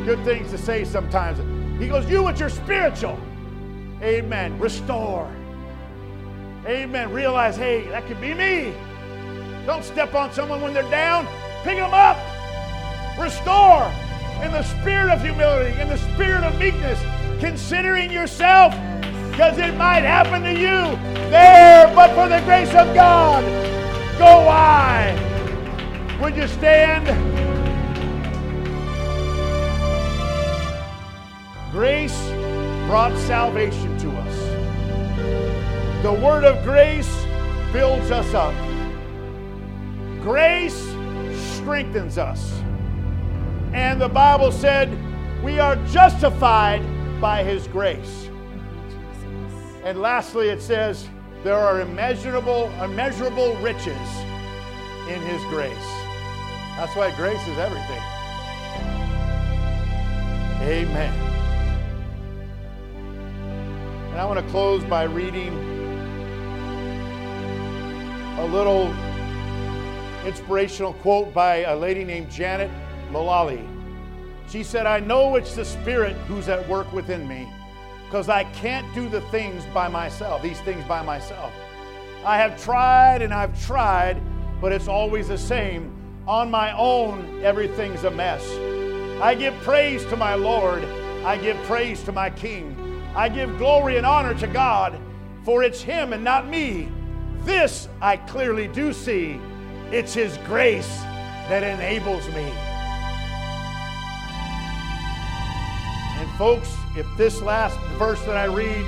good 0.05 0.23
things 0.25 0.51
to 0.51 0.59
say 0.59 0.85
sometimes. 0.85 1.39
He 1.81 1.89
goes, 1.89 2.09
You 2.09 2.23
which 2.23 2.41
are 2.41 2.49
spiritual. 2.49 3.19
Amen. 4.03 4.59
Restore. 4.59 5.31
Amen. 6.67 7.13
Realize, 7.13 7.57
hey, 7.57 7.89
that 7.89 8.07
could 8.07 8.21
be 8.21 8.35
me. 8.35 8.75
Don't 9.67 9.85
step 9.85 10.15
on 10.15 10.33
someone 10.33 10.61
when 10.61 10.73
they're 10.73 10.91
down. 10.91 11.27
Pick 11.63 11.77
them 11.77 11.93
up. 11.93 12.17
Restore 13.19 13.91
in 14.43 14.53
the 14.53 14.63
spirit 14.63 15.11
of 15.11 15.21
humility, 15.21 15.79
in 15.81 15.89
the 15.89 15.97
spirit 15.97 16.45
of 16.45 16.57
meekness, 16.59 17.01
considering 17.41 18.11
yourself, 18.11 18.73
because 19.39 19.57
it 19.59 19.73
might 19.77 20.03
happen 20.03 20.43
to 20.43 20.51
you 20.53 20.97
there, 21.31 21.87
but 21.95 22.13
for 22.17 22.29
the 22.29 22.41
grace 22.41 22.71
of 22.71 22.93
God, 22.93 23.45
go 24.19 24.49
I. 24.49 25.15
Would 26.21 26.35
you 26.35 26.49
stand? 26.49 27.07
Grace 31.71 32.19
brought 32.89 33.17
salvation 33.17 33.97
to 33.99 34.11
us. 34.11 36.03
The 36.03 36.13
word 36.13 36.43
of 36.43 36.65
grace 36.65 37.25
builds 37.73 38.11
us 38.11 38.35
up. 38.35 38.57
Grace 40.21 40.85
strengthens 41.55 42.19
us. 42.19 42.61
And 43.73 44.01
the 44.01 44.09
Bible 44.09 44.51
said 44.51 44.91
we 45.45 45.61
are 45.61 45.77
justified 45.87 46.83
by 47.21 47.45
his 47.45 47.69
grace. 47.69 48.28
And 49.85 50.01
lastly, 50.01 50.49
it 50.49 50.61
says 50.61 51.09
there 51.45 51.57
are 51.57 51.81
immeasurable, 51.81 52.71
immeasurable 52.83 53.55
riches 53.57 54.09
in 55.09 55.21
his 55.23 55.43
grace. 55.45 55.73
That's 56.77 56.95
why 56.97 57.15
grace 57.17 57.41
is 57.49 57.59
everything. 57.59 58.03
Amen. 60.63 61.15
And 64.11 64.21
I 64.21 64.25
want 64.25 64.45
to 64.45 64.51
close 64.51 64.83
by 64.85 65.05
reading 65.05 65.55
a 68.39 68.47
little 68.47 68.93
inspirational 70.27 70.93
quote 70.95 71.33
by 71.33 71.63
a 71.63 71.77
lady 71.77 72.05
named 72.05 72.31
Janet 72.31 72.71
Mullally. 73.11 73.67
She 74.49 74.63
said, 74.63 74.87
I 74.87 75.01
know 75.01 75.37
it's 75.37 75.55
the 75.55 75.65
Spirit 75.65 76.17
who's 76.27 76.49
at 76.49 76.69
work 76.69 76.93
within 76.93 77.27
me 77.29 77.49
because 78.09 78.31
I 78.31 78.45
can't 78.45 78.87
do 78.95 79.07
the 79.07 79.21
things 79.31 79.67
by 79.75 79.87
myself, 79.87 80.41
these 80.41 80.59
things 80.61 80.83
by 80.85 81.03
myself. 81.03 81.53
I 82.25 82.39
have 82.39 82.59
tried 82.63 83.21
and 83.21 83.35
I've 83.35 83.63
tried, 83.67 84.19
but 84.63 84.73
it's 84.73 84.89
always 84.89 85.29
the 85.29 85.37
same. 85.37 85.93
On 86.27 86.51
my 86.51 86.75
own, 86.75 87.45
everything's 87.45 88.05
a 88.05 88.11
mess. 88.11 88.43
I 89.21 89.35
give 89.35 89.53
praise 89.57 90.07
to 90.07 90.17
my 90.17 90.37
Lord, 90.37 90.85
I 91.23 91.37
give 91.37 91.59
praise 91.65 92.03
to 92.05 92.13
my 92.13 92.31
King. 92.31 92.75
I 93.15 93.29
give 93.29 93.59
glory 93.59 93.99
and 93.99 94.07
honor 94.07 94.33
to 94.37 94.47
God, 94.47 94.99
for 95.45 95.63
it's 95.63 95.83
Him 95.83 96.15
and 96.15 96.25
not 96.25 96.49
me. 96.49 96.89
This 97.41 97.89
I 98.01 98.17
clearly 98.17 98.69
do 98.69 98.95
see. 98.95 99.39
It's 99.93 100.15
His 100.15 100.39
grace 100.47 101.01
that 101.51 101.63
enables 101.63 102.27
me. 102.29 102.51
And, 106.21 106.31
folks, 106.39 106.75
if 106.99 107.07
this 107.17 107.41
last 107.41 107.79
verse 107.97 108.21
that 108.23 108.37
I 108.37 108.47
read 108.47 108.85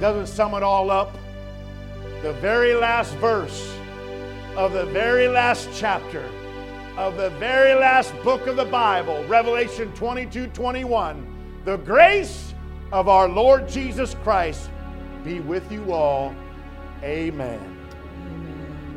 doesn't 0.00 0.26
sum 0.26 0.54
it 0.54 0.64
all 0.64 0.90
up, 0.90 1.16
the 2.22 2.32
very 2.34 2.74
last 2.74 3.14
verse 3.14 3.72
of 4.56 4.72
the 4.72 4.86
very 4.86 5.28
last 5.28 5.68
chapter 5.72 6.28
of 6.96 7.16
the 7.16 7.30
very 7.38 7.74
last 7.74 8.12
book 8.24 8.48
of 8.48 8.56
the 8.56 8.64
Bible, 8.64 9.24
Revelation 9.28 9.92
22 9.92 10.48
21, 10.48 11.62
the 11.64 11.76
grace 11.76 12.54
of 12.90 13.08
our 13.08 13.28
Lord 13.28 13.68
Jesus 13.68 14.16
Christ 14.24 14.68
be 15.22 15.38
with 15.38 15.70
you 15.70 15.92
all. 15.92 16.34
Amen. 17.04 17.76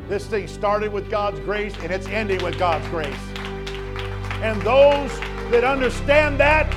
This 0.09 0.25
thing 0.25 0.47
started 0.47 0.91
with 0.91 1.11
God's 1.11 1.39
grace 1.41 1.75
and 1.83 1.91
it's 1.91 2.07
ending 2.07 2.43
with 2.43 2.57
God's 2.57 2.87
grace. 2.87 3.13
And 4.41 4.59
those 4.63 5.15
that 5.51 5.63
understand 5.63 6.39
that, 6.39 6.67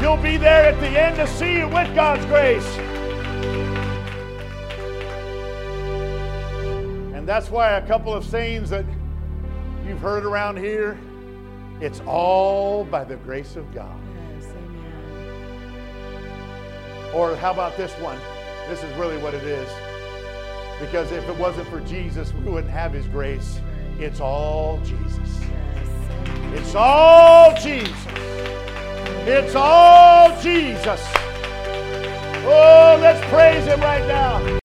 you'll 0.00 0.16
be 0.16 0.36
there 0.36 0.64
at 0.64 0.78
the 0.80 0.88
end 0.88 1.16
to 1.16 1.26
see 1.26 1.56
it 1.56 1.66
with 1.66 1.94
God's 1.94 2.24
grace. 2.26 2.78
And 7.14 7.26
that's 7.28 7.50
why 7.50 7.72
a 7.72 7.86
couple 7.86 8.14
of 8.14 8.24
sayings 8.24 8.70
that 8.70 8.84
you've 9.86 10.00
heard 10.00 10.24
around 10.24 10.58
here, 10.58 10.98
it's 11.80 12.00
all 12.06 12.84
by 12.84 13.04
the 13.04 13.16
grace 13.16 13.56
of 13.56 13.74
God. 13.74 13.98
Yes, 14.38 14.46
amen. 14.46 14.92
Or 17.14 17.34
how 17.36 17.52
about 17.52 17.76
this 17.76 17.92
one? 17.94 18.18
This 18.68 18.82
is 18.82 18.92
really 18.96 19.18
what 19.18 19.34
it 19.34 19.44
is. 19.44 19.68
Because 20.80 21.10
if 21.10 21.28
it 21.28 21.36
wasn't 21.36 21.68
for 21.68 21.80
Jesus, 21.80 22.32
we 22.34 22.50
wouldn't 22.50 22.72
have 22.72 22.92
his 22.92 23.06
grace. 23.06 23.60
It's 23.98 24.20
all 24.20 24.78
Jesus. 24.84 25.40
Yes. 25.40 25.88
It's 26.54 26.74
all 26.74 27.54
Jesus. 27.56 28.35
It's 29.28 29.56
all 29.56 30.40
Jesus. 30.40 31.02
Oh, 32.48 32.96
let's 33.00 33.20
praise 33.28 33.64
him 33.64 33.80
right 33.80 34.06
now. 34.06 34.60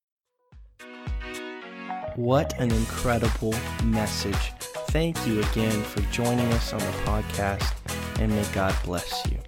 What 2.15 2.53
an 2.59 2.71
incredible 2.71 3.55
message. 3.83 4.53
Thank 4.91 5.25
you 5.25 5.39
again 5.39 5.81
for 5.81 6.01
joining 6.11 6.45
us 6.53 6.73
on 6.73 6.79
the 6.79 6.97
podcast, 7.05 7.73
and 8.19 8.31
may 8.35 8.45
God 8.53 8.75
bless 8.83 9.25
you. 9.25 9.39